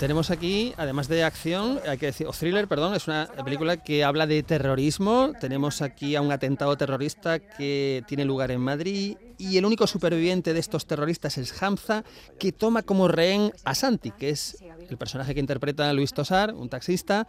Tenemos 0.02 0.32
aquí, 0.32 0.74
además 0.78 1.06
de 1.06 1.22
acción, 1.22 1.78
hay 1.86 1.96
que 1.96 2.06
decir, 2.06 2.26
o 2.26 2.32
thriller, 2.32 2.66
perdón, 2.66 2.92
es 2.96 3.06
una 3.06 3.28
película 3.44 3.76
que 3.76 4.02
habla 4.02 4.26
de 4.26 4.42
terrorismo. 4.42 5.30
Tenemos 5.40 5.80
aquí 5.80 6.16
a 6.16 6.20
un 6.20 6.32
atentado 6.32 6.76
terrorista 6.76 7.38
que 7.38 8.02
tiene 8.08 8.24
lugar 8.24 8.50
en 8.50 8.60
Madrid 8.60 9.16
y 9.38 9.58
el 9.58 9.64
único 9.64 9.86
superviviente 9.86 10.54
de 10.54 10.58
estos 10.58 10.86
terroristas 10.86 11.38
es 11.38 11.62
Hamza, 11.62 12.02
que 12.40 12.50
toma 12.50 12.82
como 12.82 13.06
rehén 13.06 13.52
a 13.64 13.76
Santi, 13.76 14.10
que 14.10 14.30
es 14.30 14.56
el 14.90 14.98
personaje 14.98 15.34
que 15.34 15.40
interpreta 15.40 15.92
Luis 15.92 16.12
Tosar, 16.12 16.52
un 16.52 16.68
taxista. 16.68 17.28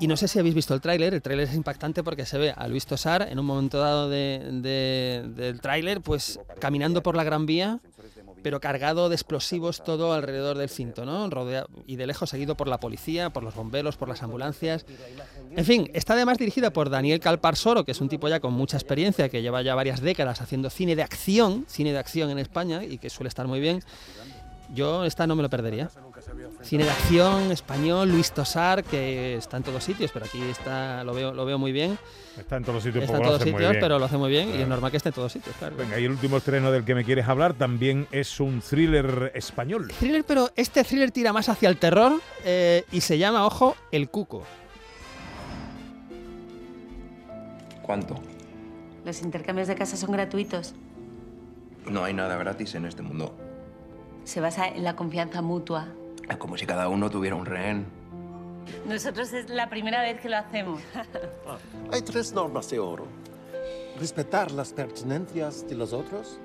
Y 0.00 0.06
no 0.06 0.16
sé 0.16 0.28
si 0.28 0.38
habéis 0.38 0.54
visto 0.54 0.72
el 0.72 0.80
tráiler, 0.80 1.12
el 1.12 1.20
tráiler 1.20 1.48
es 1.48 1.54
impactante 1.54 2.02
porque 2.02 2.24
se 2.24 2.38
ve 2.38 2.54
a 2.56 2.66
Luis 2.66 2.86
Tosar 2.86 3.28
en 3.30 3.38
un 3.38 3.44
momento 3.44 3.78
dado 3.78 4.08
de- 4.08 4.40
de- 4.62 5.28
del 5.36 5.60
tráiler, 5.60 6.00
pues 6.00 6.40
caminando 6.60 7.02
por 7.02 7.14
la 7.14 7.24
Gran 7.24 7.44
Vía, 7.44 7.78
pero 8.42 8.60
cargado 8.60 9.08
de 9.08 9.14
explosivos 9.14 9.82
todo 9.84 10.12
alrededor 10.12 10.58
del 10.58 10.68
cinto, 10.68 11.04
¿no? 11.04 11.28
Y 11.86 11.96
de 11.96 12.06
lejos 12.06 12.30
seguido 12.30 12.56
por 12.56 12.68
la 12.68 12.80
policía, 12.80 13.30
por 13.30 13.42
los 13.42 13.54
bomberos, 13.54 13.96
por 13.96 14.08
las 14.08 14.22
ambulancias. 14.22 14.84
En 15.56 15.64
fin, 15.64 15.90
está 15.94 16.14
además 16.14 16.38
dirigida 16.38 16.72
por 16.72 16.90
Daniel 16.90 17.20
Calparsoro, 17.20 17.84
que 17.84 17.92
es 17.92 18.00
un 18.00 18.08
tipo 18.08 18.28
ya 18.28 18.40
con 18.40 18.52
mucha 18.52 18.76
experiencia, 18.76 19.28
que 19.28 19.42
lleva 19.42 19.62
ya 19.62 19.74
varias 19.74 20.00
décadas 20.00 20.40
haciendo 20.40 20.70
cine 20.70 20.96
de 20.96 21.02
acción, 21.02 21.64
cine 21.68 21.92
de 21.92 21.98
acción 21.98 22.30
en 22.30 22.38
España 22.38 22.84
y 22.84 22.98
que 22.98 23.10
suele 23.10 23.28
estar 23.28 23.46
muy 23.46 23.60
bien. 23.60 23.82
Yo 24.72 25.04
esta 25.04 25.26
no 25.26 25.36
me 25.36 25.42
lo 25.42 25.50
perdería. 25.50 25.90
Cine 26.62 26.84
de 26.84 26.90
acción, 26.90 27.52
español, 27.52 28.08
Luis 28.08 28.32
Tosar, 28.32 28.82
que 28.82 29.36
está 29.36 29.58
en 29.58 29.64
todos 29.64 29.84
sitios, 29.84 30.10
pero 30.12 30.24
aquí 30.24 30.40
está, 30.42 31.04
lo 31.04 31.12
veo, 31.12 31.34
lo 31.34 31.44
veo 31.44 31.58
muy 31.58 31.72
bien. 31.72 31.98
Está 32.38 32.56
en 32.56 32.62
todos 32.62 32.76
los 32.76 32.84
sitios, 32.84 33.04
Está 33.04 33.16
en 33.18 33.22
lo 33.22 33.28
todos 33.28 33.42
sitios, 33.42 33.76
pero 33.78 33.98
lo 33.98 34.04
hace 34.06 34.16
muy 34.16 34.30
bien 34.30 34.48
y 34.48 34.62
es 34.62 34.68
normal 34.68 34.90
que 34.90 34.96
esté 34.96 35.10
en 35.10 35.14
todos 35.14 35.32
sitios, 35.32 35.54
claro. 35.56 35.76
Venga, 35.76 36.00
y 36.00 36.04
el 36.04 36.12
último 36.12 36.38
estreno 36.38 36.70
del 36.70 36.84
que 36.84 36.94
me 36.94 37.04
quieres 37.04 37.28
hablar 37.28 37.52
también 37.52 38.06
es 38.12 38.40
un 38.40 38.62
thriller 38.62 39.32
español. 39.34 39.92
Thriller, 39.98 40.24
pero 40.24 40.50
este 40.56 40.84
thriller 40.84 41.10
tira 41.10 41.34
más 41.34 41.50
hacia 41.50 41.68
el 41.68 41.76
terror 41.76 42.20
eh, 42.44 42.84
y 42.92 43.02
se 43.02 43.18
llama, 43.18 43.44
ojo, 43.44 43.76
El 43.90 44.08
Cuco. 44.08 44.44
¿Cuánto? 47.82 48.18
Los 49.04 49.20
intercambios 49.20 49.68
de 49.68 49.74
casa 49.74 49.98
son 49.98 50.12
gratuitos. 50.12 50.74
No 51.90 52.04
hay 52.04 52.14
nada 52.14 52.36
gratis 52.36 52.74
en 52.76 52.86
este 52.86 53.02
mundo. 53.02 53.36
Se 54.24 54.40
basa 54.40 54.68
en 54.68 54.84
la 54.84 54.96
confianza 54.96 55.42
mutua. 55.42 55.88
Es 56.28 56.36
como 56.36 56.56
si 56.56 56.66
cada 56.66 56.88
uno 56.88 57.10
tuviera 57.10 57.36
un 57.36 57.46
rehén. 57.46 57.86
Nosotros 58.86 59.32
es 59.32 59.50
la 59.50 59.68
primera 59.68 60.02
vez 60.02 60.20
que 60.20 60.28
lo 60.28 60.36
hacemos. 60.36 60.80
Hay 61.92 62.02
tres 62.02 62.32
normas 62.32 62.70
de 62.70 62.78
oro. 62.78 63.06
Respetar 63.98 64.50
las 64.52 64.72
pertenencias 64.72 65.68
de 65.68 65.74
los 65.74 65.92
otros, 65.92 66.38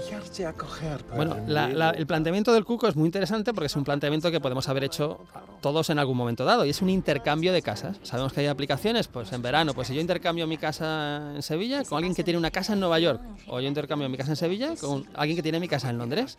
dejarse 0.00 0.46
acoger 0.46 0.98
por 1.04 1.16
Bueno, 1.16 1.36
la- 1.46 1.90
el 1.90 2.06
planteamiento 2.06 2.52
del 2.52 2.64
cuco 2.64 2.88
es 2.88 2.96
muy 2.96 3.06
interesante 3.06 3.52
porque 3.52 3.66
es 3.66 3.76
un 3.76 3.84
planteamiento 3.84 4.30
que 4.30 4.40
podemos 4.40 4.68
haber 4.68 4.84
hecho 4.84 5.18
todos 5.60 5.90
en 5.90 5.98
algún 5.98 6.16
momento 6.16 6.44
dado 6.44 6.64
y 6.64 6.70
es 6.70 6.80
un 6.82 6.90
intercambio 6.90 7.52
de 7.52 7.62
casas. 7.62 7.96
Sabemos 8.02 8.32
que 8.32 8.40
hay 8.40 8.46
aplicaciones, 8.46 9.08
pues 9.08 9.32
en 9.32 9.42
verano, 9.42 9.74
pues 9.74 9.88
si 9.88 9.94
yo 9.94 10.00
intercambio 10.00 10.46
mi 10.46 10.56
casa 10.56 11.32
en 11.34 11.42
Sevilla 11.42 11.84
con 11.84 11.98
alguien 11.98 12.14
que 12.14 12.24
tiene 12.24 12.38
una 12.38 12.50
casa 12.50 12.72
en 12.74 12.80
Nueva 12.80 12.98
York 12.98 13.20
o 13.48 13.60
yo 13.60 13.68
intercambio 13.68 14.08
mi 14.08 14.16
casa 14.16 14.30
en 14.30 14.36
Sevilla 14.36 14.74
con 14.76 15.06
alguien 15.14 15.36
que 15.36 15.42
tiene 15.42 15.60
mi 15.60 15.68
casa 15.68 15.90
en 15.90 15.98
Londres. 15.98 16.36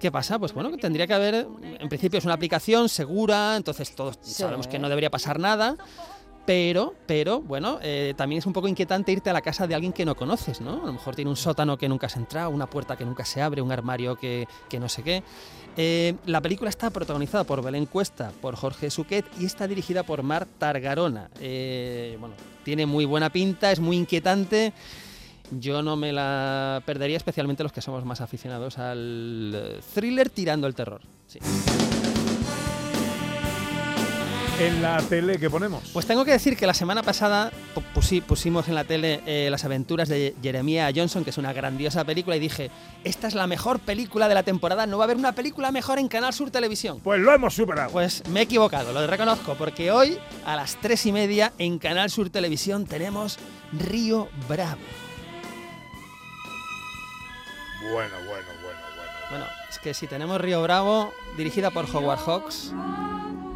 ¿Qué 0.00 0.12
pasa? 0.12 0.38
Pues 0.38 0.52
bueno, 0.54 0.70
que 0.70 0.76
tendría 0.76 1.08
que 1.08 1.14
haber, 1.14 1.46
en 1.62 1.88
principio 1.88 2.18
es 2.18 2.24
una 2.24 2.34
aplicación 2.34 2.88
segura, 2.88 3.56
entonces 3.56 3.94
todos 3.96 4.16
sabemos 4.22 4.68
que 4.68 4.78
no 4.78 4.88
debería 4.88 5.10
pasar 5.10 5.40
nada. 5.40 5.76
Pero, 6.48 6.94
pero, 7.04 7.42
bueno, 7.42 7.78
eh, 7.82 8.14
también 8.16 8.38
es 8.38 8.46
un 8.46 8.54
poco 8.54 8.68
inquietante 8.68 9.12
irte 9.12 9.28
a 9.28 9.34
la 9.34 9.42
casa 9.42 9.66
de 9.66 9.74
alguien 9.74 9.92
que 9.92 10.06
no 10.06 10.14
conoces, 10.14 10.62
¿no? 10.62 10.82
A 10.82 10.86
lo 10.86 10.94
mejor 10.94 11.14
tiene 11.14 11.28
un 11.28 11.36
sótano 11.36 11.76
que 11.76 11.90
nunca 11.90 12.06
has 12.06 12.16
entrado, 12.16 12.48
una 12.48 12.66
puerta 12.66 12.96
que 12.96 13.04
nunca 13.04 13.26
se 13.26 13.42
abre, 13.42 13.60
un 13.60 13.70
armario 13.70 14.16
que, 14.16 14.48
que 14.70 14.80
no 14.80 14.88
sé 14.88 15.02
qué. 15.02 15.22
Eh, 15.76 16.14
la 16.24 16.40
película 16.40 16.70
está 16.70 16.88
protagonizada 16.88 17.44
por 17.44 17.62
Belén 17.62 17.84
Cuesta, 17.84 18.32
por 18.40 18.56
Jorge 18.56 18.88
Suquet 18.88 19.26
y 19.38 19.44
está 19.44 19.68
dirigida 19.68 20.04
por 20.04 20.22
Mar 20.22 20.46
Targarona. 20.46 21.28
Eh, 21.38 22.16
bueno, 22.18 22.34
tiene 22.64 22.86
muy 22.86 23.04
buena 23.04 23.28
pinta, 23.28 23.70
es 23.70 23.78
muy 23.78 23.98
inquietante. 23.98 24.72
Yo 25.50 25.82
no 25.82 25.96
me 25.96 26.14
la 26.14 26.82
perdería, 26.86 27.18
especialmente 27.18 27.62
los 27.62 27.72
que 27.72 27.82
somos 27.82 28.06
más 28.06 28.22
aficionados 28.22 28.78
al 28.78 29.82
thriller 29.92 30.30
tirando 30.30 30.66
el 30.66 30.74
terror. 30.74 31.02
En 34.60 34.82
la 34.82 34.98
tele 35.02 35.38
que 35.38 35.48
ponemos. 35.48 35.84
Pues 35.92 36.04
tengo 36.04 36.24
que 36.24 36.32
decir 36.32 36.56
que 36.56 36.66
la 36.66 36.74
semana 36.74 37.04
pasada 37.04 37.52
pu- 37.76 37.82
pusi- 37.94 38.20
pusimos 38.22 38.66
en 38.66 38.74
la 38.74 38.82
tele 38.82 39.20
eh, 39.24 39.48
las 39.52 39.64
aventuras 39.64 40.08
de 40.08 40.34
Jeremiah 40.42 40.90
Johnson, 40.94 41.22
que 41.22 41.30
es 41.30 41.38
una 41.38 41.52
grandiosa 41.52 42.02
película, 42.04 42.34
y 42.34 42.40
dije, 42.40 42.68
esta 43.04 43.28
es 43.28 43.34
la 43.34 43.46
mejor 43.46 43.78
película 43.78 44.26
de 44.28 44.34
la 44.34 44.42
temporada, 44.42 44.84
no 44.86 44.98
va 44.98 45.04
a 45.04 45.06
haber 45.06 45.16
una 45.16 45.32
película 45.32 45.70
mejor 45.70 46.00
en 46.00 46.08
Canal 46.08 46.32
Sur 46.32 46.50
Televisión. 46.50 46.98
Pues 47.04 47.20
lo 47.20 47.32
hemos 47.32 47.54
superado. 47.54 47.90
Pues 47.92 48.24
me 48.30 48.40
he 48.40 48.42
equivocado, 48.42 48.92
lo 48.92 49.06
reconozco, 49.06 49.54
porque 49.54 49.92
hoy 49.92 50.18
a 50.44 50.56
las 50.56 50.74
tres 50.80 51.06
y 51.06 51.12
media 51.12 51.52
en 51.58 51.78
Canal 51.78 52.10
Sur 52.10 52.28
Televisión 52.28 52.84
tenemos 52.84 53.38
Río 53.72 54.28
Bravo. 54.48 54.80
Bueno, 57.92 57.92
bueno, 57.92 58.26
bueno, 58.26 58.48
bueno. 58.64 58.78
Bueno, 59.30 59.46
es 59.70 59.78
que 59.78 59.94
si 59.94 60.08
tenemos 60.08 60.40
Río 60.40 60.60
Bravo, 60.62 61.12
dirigida 61.36 61.70
por 61.70 61.84
Howard 61.94 62.18
Hawks, 62.26 62.72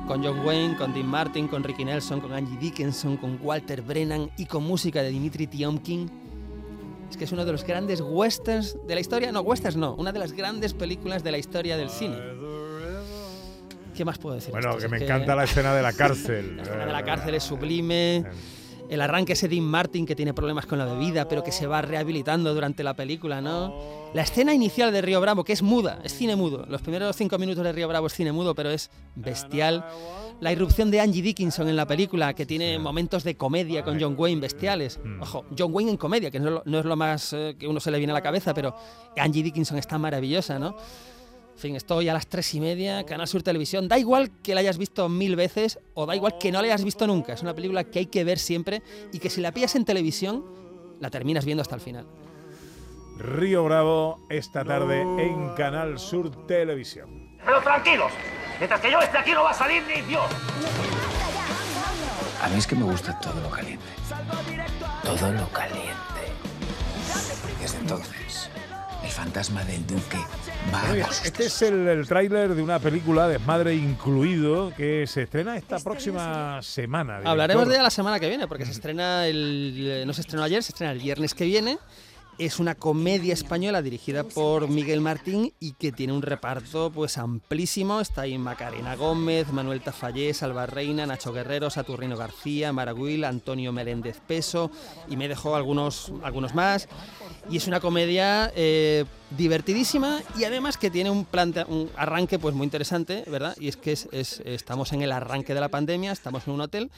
con 0.06 0.24
John 0.24 0.44
Wayne, 0.44 0.76
con 0.76 0.92
Dean 0.92 1.06
Martin, 1.06 1.48
con 1.48 1.62
Ricky 1.62 1.84
Nelson, 1.84 2.20
con 2.20 2.32
Angie 2.32 2.56
Dickinson, 2.58 3.16
con 3.16 3.38
Walter 3.40 3.82
Brennan 3.82 4.30
y 4.36 4.46
con 4.46 4.64
música 4.64 5.02
de 5.02 5.10
Dimitri 5.10 5.46
Tiomkin. 5.46 6.10
Es 7.10 7.16
que 7.16 7.24
es 7.24 7.32
uno 7.32 7.44
de 7.44 7.52
los 7.52 7.64
grandes 7.64 8.00
westerns 8.00 8.76
de 8.86 8.94
la 8.94 9.00
historia. 9.00 9.30
No, 9.32 9.40
westerns 9.40 9.76
no, 9.76 9.94
una 9.94 10.12
de 10.12 10.18
las 10.18 10.32
grandes 10.32 10.74
películas 10.74 11.22
de 11.22 11.30
la 11.30 11.38
historia 11.38 11.76
del 11.76 11.90
cine. 11.90 12.16
¿Qué 13.94 14.04
más 14.04 14.18
puedo 14.18 14.34
decir? 14.34 14.52
de 14.54 14.60
Bueno, 14.60 14.78
que 14.78 14.88
me 14.88 14.98
encanta 14.98 15.36
la 15.36 15.44
escena 15.44 15.74
de 15.74 15.82
la 15.82 15.92
cárcel. 15.92 16.56
La 16.56 16.62
escena 16.62 16.86
de 16.86 16.92
la 16.92 17.04
cárcel 17.04 17.34
es 17.34 17.42
sublime. 17.42 18.24
El 18.92 19.00
arranque 19.00 19.32
ese 19.32 19.48
Dean 19.48 19.64
Martin 19.64 20.04
que 20.04 20.14
tiene 20.14 20.34
problemas 20.34 20.66
con 20.66 20.78
la 20.78 20.84
bebida, 20.84 21.26
pero 21.26 21.42
que 21.42 21.50
se 21.50 21.66
va 21.66 21.80
rehabilitando 21.80 22.52
durante 22.52 22.84
la 22.84 22.92
película, 22.92 23.40
¿no? 23.40 23.74
La 24.12 24.20
escena 24.20 24.52
inicial 24.52 24.92
de 24.92 25.00
Río 25.00 25.18
Bravo, 25.18 25.44
que 25.44 25.54
es 25.54 25.62
muda, 25.62 25.98
es 26.04 26.12
cine 26.12 26.36
mudo. 26.36 26.66
Los 26.68 26.82
primeros 26.82 27.16
cinco 27.16 27.38
minutos 27.38 27.64
de 27.64 27.72
Río 27.72 27.88
Bravo 27.88 28.08
es 28.08 28.12
cine 28.12 28.32
mudo, 28.32 28.54
pero 28.54 28.68
es 28.68 28.90
bestial. 29.14 29.82
La 30.40 30.52
irrupción 30.52 30.90
de 30.90 31.00
Angie 31.00 31.22
Dickinson 31.22 31.70
en 31.70 31.76
la 31.76 31.86
película, 31.86 32.34
que 32.34 32.44
tiene 32.44 32.78
momentos 32.78 33.24
de 33.24 33.34
comedia 33.34 33.82
con 33.82 33.98
John 33.98 34.14
Wayne 34.14 34.42
bestiales. 34.42 35.00
Ojo, 35.22 35.46
John 35.58 35.72
Wayne 35.72 35.92
en 35.92 35.96
comedia, 35.96 36.30
que 36.30 36.38
no 36.38 36.48
es 36.48 36.52
lo, 36.52 36.62
no 36.66 36.78
es 36.80 36.84
lo 36.84 36.94
más 36.94 37.32
eh, 37.32 37.56
que 37.58 37.66
uno 37.66 37.80
se 37.80 37.90
le 37.90 37.96
viene 37.96 38.10
a 38.10 38.14
la 38.14 38.22
cabeza, 38.22 38.52
pero 38.52 38.76
Angie 39.16 39.42
Dickinson 39.42 39.78
está 39.78 39.96
maravillosa, 39.96 40.58
¿no? 40.58 40.76
En 41.54 41.58
fin, 41.58 41.76
estoy 41.76 42.08
a 42.08 42.12
las 42.12 42.26
tres 42.26 42.52
y 42.54 42.60
media, 42.60 43.04
Canal 43.04 43.28
Sur 43.28 43.42
Televisión. 43.42 43.86
Da 43.86 43.98
igual 43.98 44.30
que 44.42 44.54
la 44.54 44.60
hayas 44.60 44.78
visto 44.78 45.08
mil 45.08 45.36
veces 45.36 45.78
o 45.94 46.06
da 46.06 46.16
igual 46.16 46.36
que 46.38 46.50
no 46.50 46.60
la 46.60 46.66
hayas 46.66 46.84
visto 46.84 47.06
nunca. 47.06 47.34
Es 47.34 47.42
una 47.42 47.54
película 47.54 47.84
que 47.84 48.00
hay 48.00 48.06
que 48.06 48.24
ver 48.24 48.38
siempre 48.38 48.82
y 49.12 49.18
que 49.18 49.30
si 49.30 49.40
la 49.40 49.52
pillas 49.52 49.76
en 49.76 49.84
televisión, 49.84 50.44
la 50.98 51.10
terminas 51.10 51.44
viendo 51.44 51.62
hasta 51.62 51.76
el 51.76 51.80
final. 51.80 52.06
Río 53.18 53.62
Bravo 53.64 54.26
esta 54.30 54.64
tarde 54.64 55.02
en 55.02 55.54
Canal 55.54 55.98
Sur 55.98 56.46
Televisión. 56.46 57.36
Pero 57.44 57.60
tranquilos, 57.60 58.10
mientras 58.58 58.80
que 58.80 58.90
yo 58.90 59.00
esté 59.00 59.18
aquí 59.18 59.32
no 59.32 59.44
va 59.44 59.50
a 59.50 59.54
salir 59.54 59.82
ni 59.86 60.00
Dios. 60.02 60.24
A 62.42 62.48
mí 62.48 62.56
es 62.58 62.66
que 62.66 62.74
me 62.74 62.84
gusta 62.84 63.18
todo 63.20 63.40
lo 63.40 63.50
caliente. 63.50 63.84
Todo 65.04 65.32
lo 65.32 65.48
caliente. 65.50 65.92
Desde 67.60 67.78
entonces, 67.78 68.50
el 69.02 69.10
fantasma 69.10 69.64
del 69.64 69.86
duque 69.86 70.18
va 70.72 70.80
a 70.82 71.12
sus 71.12 71.26
este 71.26 71.46
es 71.46 71.62
el, 71.62 71.88
el 71.88 72.06
tráiler 72.06 72.54
de 72.54 72.62
una 72.62 72.78
película, 72.78 73.28
Desmadre 73.28 73.74
Incluido, 73.74 74.72
que 74.76 75.06
se 75.06 75.22
estrena 75.22 75.56
esta 75.56 75.78
próxima 75.80 76.60
semana. 76.62 77.14
director. 77.14 77.30
Hablaremos 77.30 77.68
de 77.68 77.74
ella 77.74 77.82
la 77.82 77.90
semana 77.90 78.20
que 78.20 78.28
viene, 78.28 78.46
porque 78.46 78.64
se 78.64 78.72
estrena 78.72 79.26
el. 79.26 80.04
No 80.06 80.12
se 80.12 80.20
estrenó 80.20 80.44
ayer, 80.44 80.62
se 80.62 80.72
estrena 80.72 80.92
el 80.92 81.00
viernes 81.00 81.34
que 81.34 81.44
viene. 81.44 81.78
Es 82.38 82.58
una 82.58 82.74
comedia 82.74 83.34
española 83.34 83.82
dirigida 83.82 84.24
por 84.24 84.66
Miguel 84.66 85.00
Martín 85.00 85.52
y 85.60 85.72
que 85.74 85.92
tiene 85.92 86.12
un 86.14 86.22
reparto 86.22 86.90
pues 86.90 87.18
amplísimo. 87.18 88.00
Está 88.00 88.22
ahí 88.22 88.36
Macarena 88.38 88.96
Gómez, 88.96 89.52
Manuel 89.52 89.82
Tafallé, 89.82 90.32
Salva 90.34 90.66
Reina, 90.66 91.06
Nacho 91.06 91.32
Guerrero, 91.32 91.70
Saturnino 91.70 92.16
García, 92.16 92.72
Maragüil, 92.72 93.24
Antonio 93.24 93.70
Meléndez 93.72 94.18
Peso 94.26 94.70
y 95.08 95.16
me 95.16 95.28
dejó 95.28 95.54
algunos, 95.54 96.10
algunos 96.24 96.54
más. 96.54 96.88
Y 97.50 97.58
es 97.58 97.66
una 97.68 97.80
comedia 97.80 98.50
eh, 98.56 99.04
divertidísima 99.36 100.20
y 100.36 100.44
además 100.44 100.78
que 100.78 100.90
tiene 100.90 101.10
un, 101.10 101.24
plante- 101.26 101.66
un 101.68 101.90
arranque 101.96 102.38
pues 102.38 102.54
muy 102.54 102.64
interesante, 102.64 103.24
¿verdad? 103.30 103.54
Y 103.60 103.68
es 103.68 103.76
que 103.76 103.92
es- 103.92 104.08
es- 104.10 104.40
estamos 104.46 104.92
en 104.92 105.02
el 105.02 105.12
arranque 105.12 105.54
de 105.54 105.60
la 105.60 105.68
pandemia, 105.68 106.10
estamos 106.12 106.46
en 106.48 106.54
un 106.54 106.62
hotel 106.62 106.90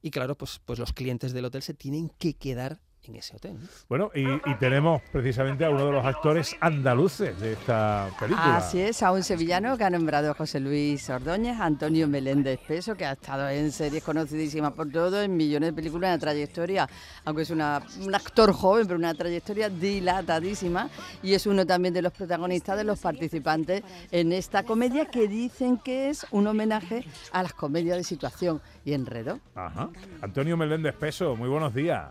y 0.00 0.10
claro, 0.10 0.36
pues, 0.36 0.60
pues 0.64 0.78
los 0.78 0.92
clientes 0.92 1.32
del 1.32 1.44
hotel 1.44 1.62
se 1.62 1.74
tienen 1.74 2.10
que 2.18 2.34
quedar 2.34 2.78
en 3.08 3.16
ese 3.16 3.36
hotel. 3.36 3.54
¿no? 3.60 3.68
Bueno, 3.88 4.10
y, 4.14 4.24
y 4.24 4.54
tenemos 4.58 5.02
precisamente 5.12 5.64
a 5.64 5.70
uno 5.70 5.86
de 5.86 5.92
los 5.92 6.04
actores 6.04 6.56
andaluces 6.60 7.38
de 7.40 7.52
esta 7.52 8.08
película. 8.18 8.56
Así 8.56 8.80
es, 8.80 9.02
a 9.02 9.12
un 9.12 9.22
sevillano 9.22 9.76
que 9.76 9.84
ha 9.84 9.90
nombrado 9.90 10.34
José 10.34 10.60
Luis 10.60 11.08
Ordóñez, 11.10 11.58
Antonio 11.60 12.08
Meléndez 12.08 12.58
Peso, 12.66 12.94
que 12.96 13.04
ha 13.06 13.12
estado 13.12 13.48
en 13.48 13.70
series 13.72 14.02
conocidísimas 14.02 14.72
por 14.72 14.90
todo, 14.90 15.22
en 15.22 15.36
millones 15.36 15.70
de 15.70 15.72
películas, 15.72 16.10
una 16.10 16.18
trayectoria, 16.18 16.88
aunque 17.24 17.42
es 17.42 17.50
una- 17.50 17.82
un 18.04 18.14
actor 18.14 18.52
joven, 18.52 18.86
pero 18.86 18.98
una 18.98 19.14
trayectoria 19.14 19.68
dilatadísima, 19.68 20.88
y 21.22 21.34
es 21.34 21.46
uno 21.46 21.66
también 21.66 21.94
de 21.94 22.02
los 22.02 22.12
protagonistas, 22.12 22.76
de 22.76 22.84
los 22.84 22.98
participantes 22.98 23.82
en 24.10 24.32
esta 24.32 24.62
comedia 24.64 25.06
que 25.06 25.28
dicen 25.28 25.78
que 25.78 26.10
es 26.10 26.26
un 26.30 26.46
homenaje 26.46 27.04
a 27.32 27.42
las 27.42 27.52
comedias 27.52 27.96
de 27.96 28.04
situación 28.04 28.60
y 28.84 28.92
enredo. 28.92 29.38
Ajá. 29.54 29.90
Antonio 30.20 30.56
Meléndez 30.56 30.94
Peso, 30.94 31.36
muy 31.36 31.48
buenos 31.48 31.74
días. 31.74 32.04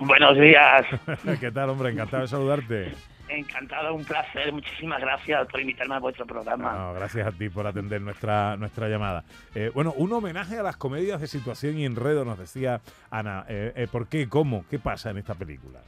Buenos 0.00 0.36
días. 0.38 0.84
¿Qué 1.40 1.50
tal, 1.50 1.70
hombre? 1.70 1.90
Encantado 1.90 2.22
de 2.22 2.28
saludarte. 2.28 2.92
Encantado, 3.28 3.94
un 3.94 4.04
placer. 4.04 4.52
Muchísimas 4.52 5.00
gracias 5.00 5.46
por 5.48 5.60
invitarme 5.60 5.94
a 5.94 5.98
vuestro 5.98 6.26
programa. 6.26 6.72
No, 6.72 6.92
gracias 6.94 7.26
a 7.26 7.32
ti 7.32 7.48
por 7.48 7.66
atender 7.66 8.00
nuestra, 8.02 8.56
nuestra 8.56 8.88
llamada. 8.88 9.24
Eh, 9.54 9.70
bueno, 9.74 9.92
un 9.96 10.12
homenaje 10.12 10.58
a 10.58 10.62
las 10.62 10.76
comedias 10.76 11.20
de 11.20 11.26
situación 11.26 11.78
y 11.78 11.86
enredo, 11.86 12.24
nos 12.24 12.38
decía 12.38 12.80
Ana. 13.10 13.44
Eh, 13.48 13.72
eh, 13.76 13.86
¿Por 13.90 14.08
qué? 14.08 14.28
¿Cómo? 14.28 14.64
¿Qué 14.68 14.78
pasa 14.78 15.10
en 15.10 15.18
esta 15.18 15.34
película? 15.34 15.80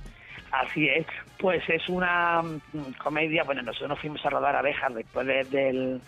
Así 0.50 0.88
es. 0.88 1.06
Pues 1.38 1.62
es 1.68 1.86
una 1.90 2.40
mm, 2.42 2.92
comedia. 3.02 3.44
Bueno, 3.44 3.62
nosotros 3.62 3.90
nos 3.90 4.00
fuimos 4.00 4.24
a 4.24 4.30
rodar 4.30 4.56
abejas 4.56 4.94
después 4.94 5.26
de, 5.26 5.44
del- 5.44 6.00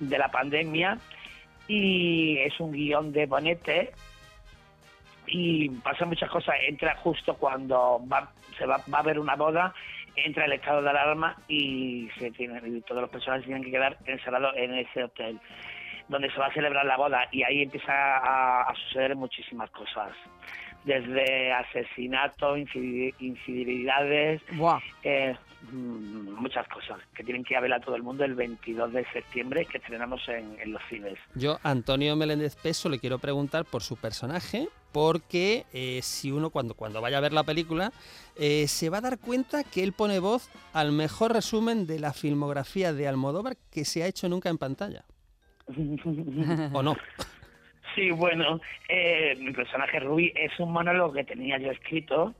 de 0.00 0.18
la 0.18 0.28
pandemia 0.32 0.98
y 1.68 2.38
es 2.38 2.58
un 2.58 2.72
guion 2.72 3.12
de 3.12 3.26
Bonete 3.26 3.92
y 5.32 5.68
pasan 5.82 6.08
muchas 6.08 6.30
cosas. 6.30 6.54
Entra 6.68 6.94
justo 6.96 7.34
cuando 7.34 8.00
va, 8.06 8.30
se 8.58 8.66
va, 8.66 8.76
va 8.92 8.98
a 8.98 9.00
haber 9.00 9.18
una 9.18 9.34
boda, 9.34 9.72
entra 10.14 10.44
el 10.44 10.52
estado 10.52 10.82
de 10.82 10.90
alarma 10.90 11.36
y, 11.48 12.08
se 12.18 12.30
tiene, 12.32 12.60
y 12.68 12.80
todos 12.82 13.00
los 13.00 13.10
personajes 13.10 13.46
tienen 13.46 13.64
que 13.64 13.70
quedar 13.70 13.96
encerrados 14.04 14.54
en 14.56 14.74
ese 14.74 15.04
hotel. 15.04 15.40
donde 16.08 16.30
se 16.30 16.38
va 16.38 16.46
a 16.48 16.52
celebrar 16.52 16.84
la 16.84 16.96
boda 16.98 17.26
y 17.32 17.42
ahí 17.44 17.62
empieza 17.62 17.92
a, 17.92 18.62
a 18.70 18.74
suceder 18.74 19.16
muchísimas 19.16 19.70
cosas 19.70 20.10
desde 20.84 21.52
asesinato, 21.52 22.56
infide- 22.56 23.14
infidelidades, 23.20 24.42
eh, 25.04 25.34
mm, 25.70 26.34
muchas 26.40 26.66
cosas 26.68 26.98
que 27.14 27.22
tienen 27.22 27.44
que 27.44 27.54
ir 27.54 27.58
a 27.58 27.60
ver 27.60 27.72
a 27.72 27.80
todo 27.80 27.94
el 27.96 28.02
mundo 28.02 28.24
el 28.24 28.34
22 28.34 28.92
de 28.92 29.04
septiembre 29.12 29.64
que 29.66 29.78
estrenamos 29.78 30.20
en, 30.28 30.58
en 30.60 30.72
los 30.72 30.82
cines. 30.88 31.18
Yo, 31.36 31.58
Antonio 31.62 32.16
Meléndez 32.16 32.56
Peso, 32.56 32.88
le 32.88 32.98
quiero 32.98 33.18
preguntar 33.20 33.64
por 33.64 33.82
su 33.82 33.96
personaje, 33.96 34.68
porque 34.92 35.64
eh, 35.72 36.00
si 36.02 36.30
uno 36.30 36.50
cuando, 36.50 36.74
cuando 36.74 37.00
vaya 37.00 37.18
a 37.18 37.20
ver 37.22 37.32
la 37.32 37.42
película 37.44 37.92
eh, 38.36 38.66
se 38.68 38.88
va 38.90 38.98
a 38.98 39.02
dar 39.02 39.18
cuenta 39.18 39.64
que 39.64 39.82
él 39.82 39.92
pone 39.92 40.18
voz 40.18 40.50
al 40.72 40.92
mejor 40.92 41.32
resumen 41.32 41.86
de 41.86 41.98
la 41.98 42.12
filmografía 42.12 42.92
de 42.92 43.08
Almodóvar 43.08 43.56
que 43.70 43.84
se 43.84 44.02
ha 44.02 44.06
hecho 44.06 44.28
nunca 44.28 44.48
en 44.50 44.58
pantalla. 44.58 45.04
¿O 46.72 46.82
no? 46.82 46.96
Sí, 47.94 48.10
bueno, 48.10 48.60
eh, 48.88 49.34
mi 49.38 49.52
personaje 49.52 50.00
Ruby 50.00 50.32
es 50.34 50.58
un 50.58 50.72
monólogo 50.72 51.12
que 51.12 51.24
tenía 51.24 51.58
yo 51.58 51.70
escrito 51.70 52.34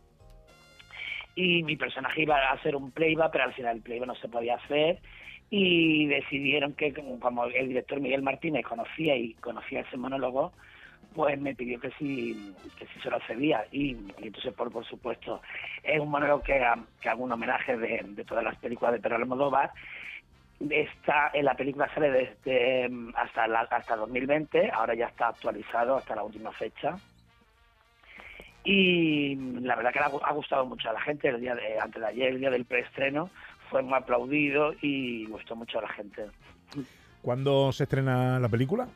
y 1.35 1.63
mi 1.63 1.77
personaje 1.77 2.23
iba 2.23 2.37
a 2.39 2.53
hacer 2.53 2.77
un 2.77 2.91
playback, 2.91 3.33
pero 3.33 3.45
al 3.45 3.55
final 3.55 3.77
el 3.77 3.83
playback 3.83 4.09
no 4.09 4.15
se 4.17 4.29
podía 4.29 4.57
hacer 4.57 5.01
y 5.51 6.07
decidieron 6.07 6.73
que 6.75 6.93
como- 6.95 7.21
como 7.21 7.45
el 7.45 7.69
director 7.69 8.01
Miguel 8.01 8.23
Martínez 8.23 8.65
conocía 8.65 9.15
y 9.17 9.35
conocía 9.35 9.81
ese 9.81 9.97
monólogo, 9.99 10.53
pues 11.15 11.41
me 11.41 11.55
pidió 11.55 11.79
que 11.81 11.91
si, 11.93 12.55
que 12.79 12.87
si 12.87 13.01
se 13.01 13.11
lo 13.11 13.19
cedía. 13.21 13.65
Y, 13.71 13.93
y 14.19 14.27
entonces 14.27 14.53
por, 14.55 14.71
por 14.71 14.85
supuesto 14.85 15.41
es 15.83 16.01
un 16.01 16.11
monólogo 16.11 16.43
que, 16.43 16.65
que 17.01 17.09
hago 17.09 17.25
un 17.25 17.33
homenaje 17.33 17.77
de, 17.77 18.03
de 18.05 18.25
todas 18.25 18.45
las 18.45 18.57
películas 18.57 18.95
de 18.95 19.01
Pedro 19.01 19.17
Almodóvar. 19.17 19.73
Está 20.71 21.31
en 21.35 21.45
la 21.45 21.55
película 21.55 21.93
sale 21.93 22.11
desde 22.11 22.89
hasta 23.17 23.49
la, 23.49 23.61
hasta 23.61 23.97
2020 23.97 24.71
ahora 24.71 24.95
ya 24.95 25.07
está 25.07 25.29
actualizado 25.29 25.97
hasta 25.97 26.15
la 26.15 26.23
última 26.23 26.53
fecha. 26.53 26.97
Y 28.65 29.35
la 29.61 29.75
verdad 29.75 29.93
que 29.93 29.99
le 29.99 30.05
ha 30.05 30.33
gustado 30.33 30.65
mucho 30.67 30.89
a 30.89 30.93
la 30.93 31.01
gente. 31.01 31.29
El 31.29 31.41
día 31.41 31.55
de 31.55 31.81
antes 31.81 32.01
de 32.01 32.09
ayer 32.09 32.29
el 32.29 32.39
día 32.39 32.51
del 32.51 32.65
preestreno 32.65 33.29
fue 33.71 33.83
muy 33.83 33.95
aplaudido 33.95 34.73
y 34.81 35.27
gustó 35.27 35.57
mucho 35.57 35.81
a 35.81 35.83
la 35.83 35.89
gente. 35.89 36.27
¿Cuándo 37.23 37.73
se 37.73 37.85
estrena 37.85 38.39
la 38.39 38.49
película? 38.49 38.87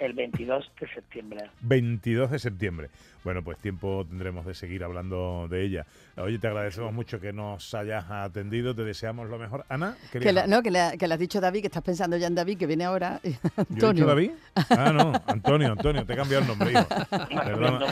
El 0.00 0.12
22 0.14 0.70
de 0.80 0.88
septiembre 0.88 1.50
22 1.60 2.30
de 2.30 2.38
septiembre. 2.38 2.88
Bueno, 3.22 3.42
pues 3.44 3.58
tiempo 3.58 4.06
tendremos 4.08 4.46
de 4.46 4.54
seguir 4.54 4.82
hablando 4.82 5.46
de 5.50 5.62
ella. 5.62 5.84
Oye, 6.16 6.38
te 6.38 6.46
agradecemos 6.46 6.90
mucho 6.94 7.20
que 7.20 7.34
nos 7.34 7.74
hayas 7.74 8.10
atendido, 8.10 8.74
te 8.74 8.82
deseamos 8.82 9.28
lo 9.28 9.38
mejor. 9.38 9.66
Ana, 9.68 9.94
Que 10.10 10.32
la- 10.32 10.46
no, 10.46 10.62
que, 10.62 10.70
le- 10.70 10.96
que 10.98 11.06
le 11.06 11.12
has 11.14 11.20
dicho 11.20 11.38
David, 11.38 11.60
que 11.60 11.66
estás 11.66 11.82
pensando 11.82 12.16
ya 12.16 12.28
en 12.28 12.34
David, 12.34 12.56
que 12.56 12.66
viene 12.66 12.84
ahora. 12.84 13.20
¿Yo 13.22 13.30
he 13.30 13.60
Antonio. 13.60 13.92
dicho 13.92 14.06
David? 14.06 14.30
Ah, 14.70 14.90
no, 14.92 15.12
Antonio, 15.26 15.72
Antonio, 15.72 16.06
te 16.06 16.14
he 16.14 16.16
cambiado 16.16 16.42
el 16.44 16.48
nombre, 16.48 16.72
hijo. 16.72 16.86
Perdona- 17.44 17.86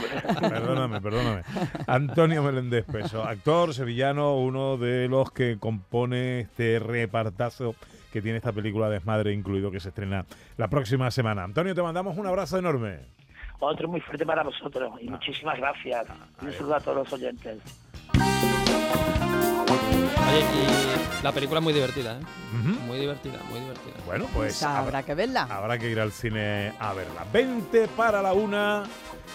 perdóname, 0.49 1.01
perdóname. 1.01 1.43
Antonio 1.85 2.41
Meléndez 2.41 2.85
Peso, 2.85 3.23
actor 3.23 3.73
sevillano, 3.75 4.35
uno 4.35 4.77
de 4.77 5.07
los 5.09 5.31
que 5.31 5.57
compone 5.59 6.39
este 6.41 6.79
repartazo 6.79 7.75
que 8.11 8.21
tiene 8.21 8.37
esta 8.37 8.51
película 8.51 8.89
Desmadre 8.89 9.33
incluido 9.33 9.71
que 9.71 9.79
se 9.79 9.89
estrena 9.89 10.25
la 10.57 10.67
próxima 10.67 11.11
semana. 11.11 11.43
Antonio, 11.43 11.75
te 11.75 11.81
mandamos 11.81 12.17
un 12.17 12.27
abrazo 12.27 12.57
enorme. 12.57 12.99
otro 13.59 13.87
muy 13.87 14.01
fuerte 14.01 14.25
para 14.25 14.43
vosotros 14.43 14.93
y 15.01 15.09
muchísimas 15.09 15.57
gracias 15.57 16.07
y 16.41 16.45
un 16.45 16.53
saludo 16.53 16.75
a 16.75 16.79
todos 16.79 16.97
los 16.97 17.13
oyentes 17.13 17.61
Oye, 20.29 20.39
y 20.39 21.23
la 21.23 21.31
película 21.31 21.59
es 21.59 21.63
muy 21.63 21.73
divertida, 21.73 22.19
¿eh? 22.19 22.23
Muy 22.87 22.99
divertida, 22.99 23.39
muy 23.49 23.59
divertida. 23.59 23.95
Bueno, 24.05 24.25
pues 24.33 24.61
habrá 24.63 25.03
que 25.03 25.15
verla. 25.15 25.43
Habrá 25.49 25.77
que 25.77 25.89
ir 25.89 25.99
al 25.99 26.11
cine 26.11 26.73
a 26.79 26.93
verla. 26.93 27.25
20 27.33 27.87
para 27.89 28.21
la 28.21 28.33
una. 28.33 28.83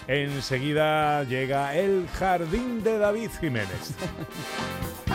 Enseguida 0.07 1.23
llega 1.23 1.75
El 1.75 2.07
Jardín 2.09 2.83
de 2.83 2.97
David 2.97 3.29
Jiménez. 3.39 3.95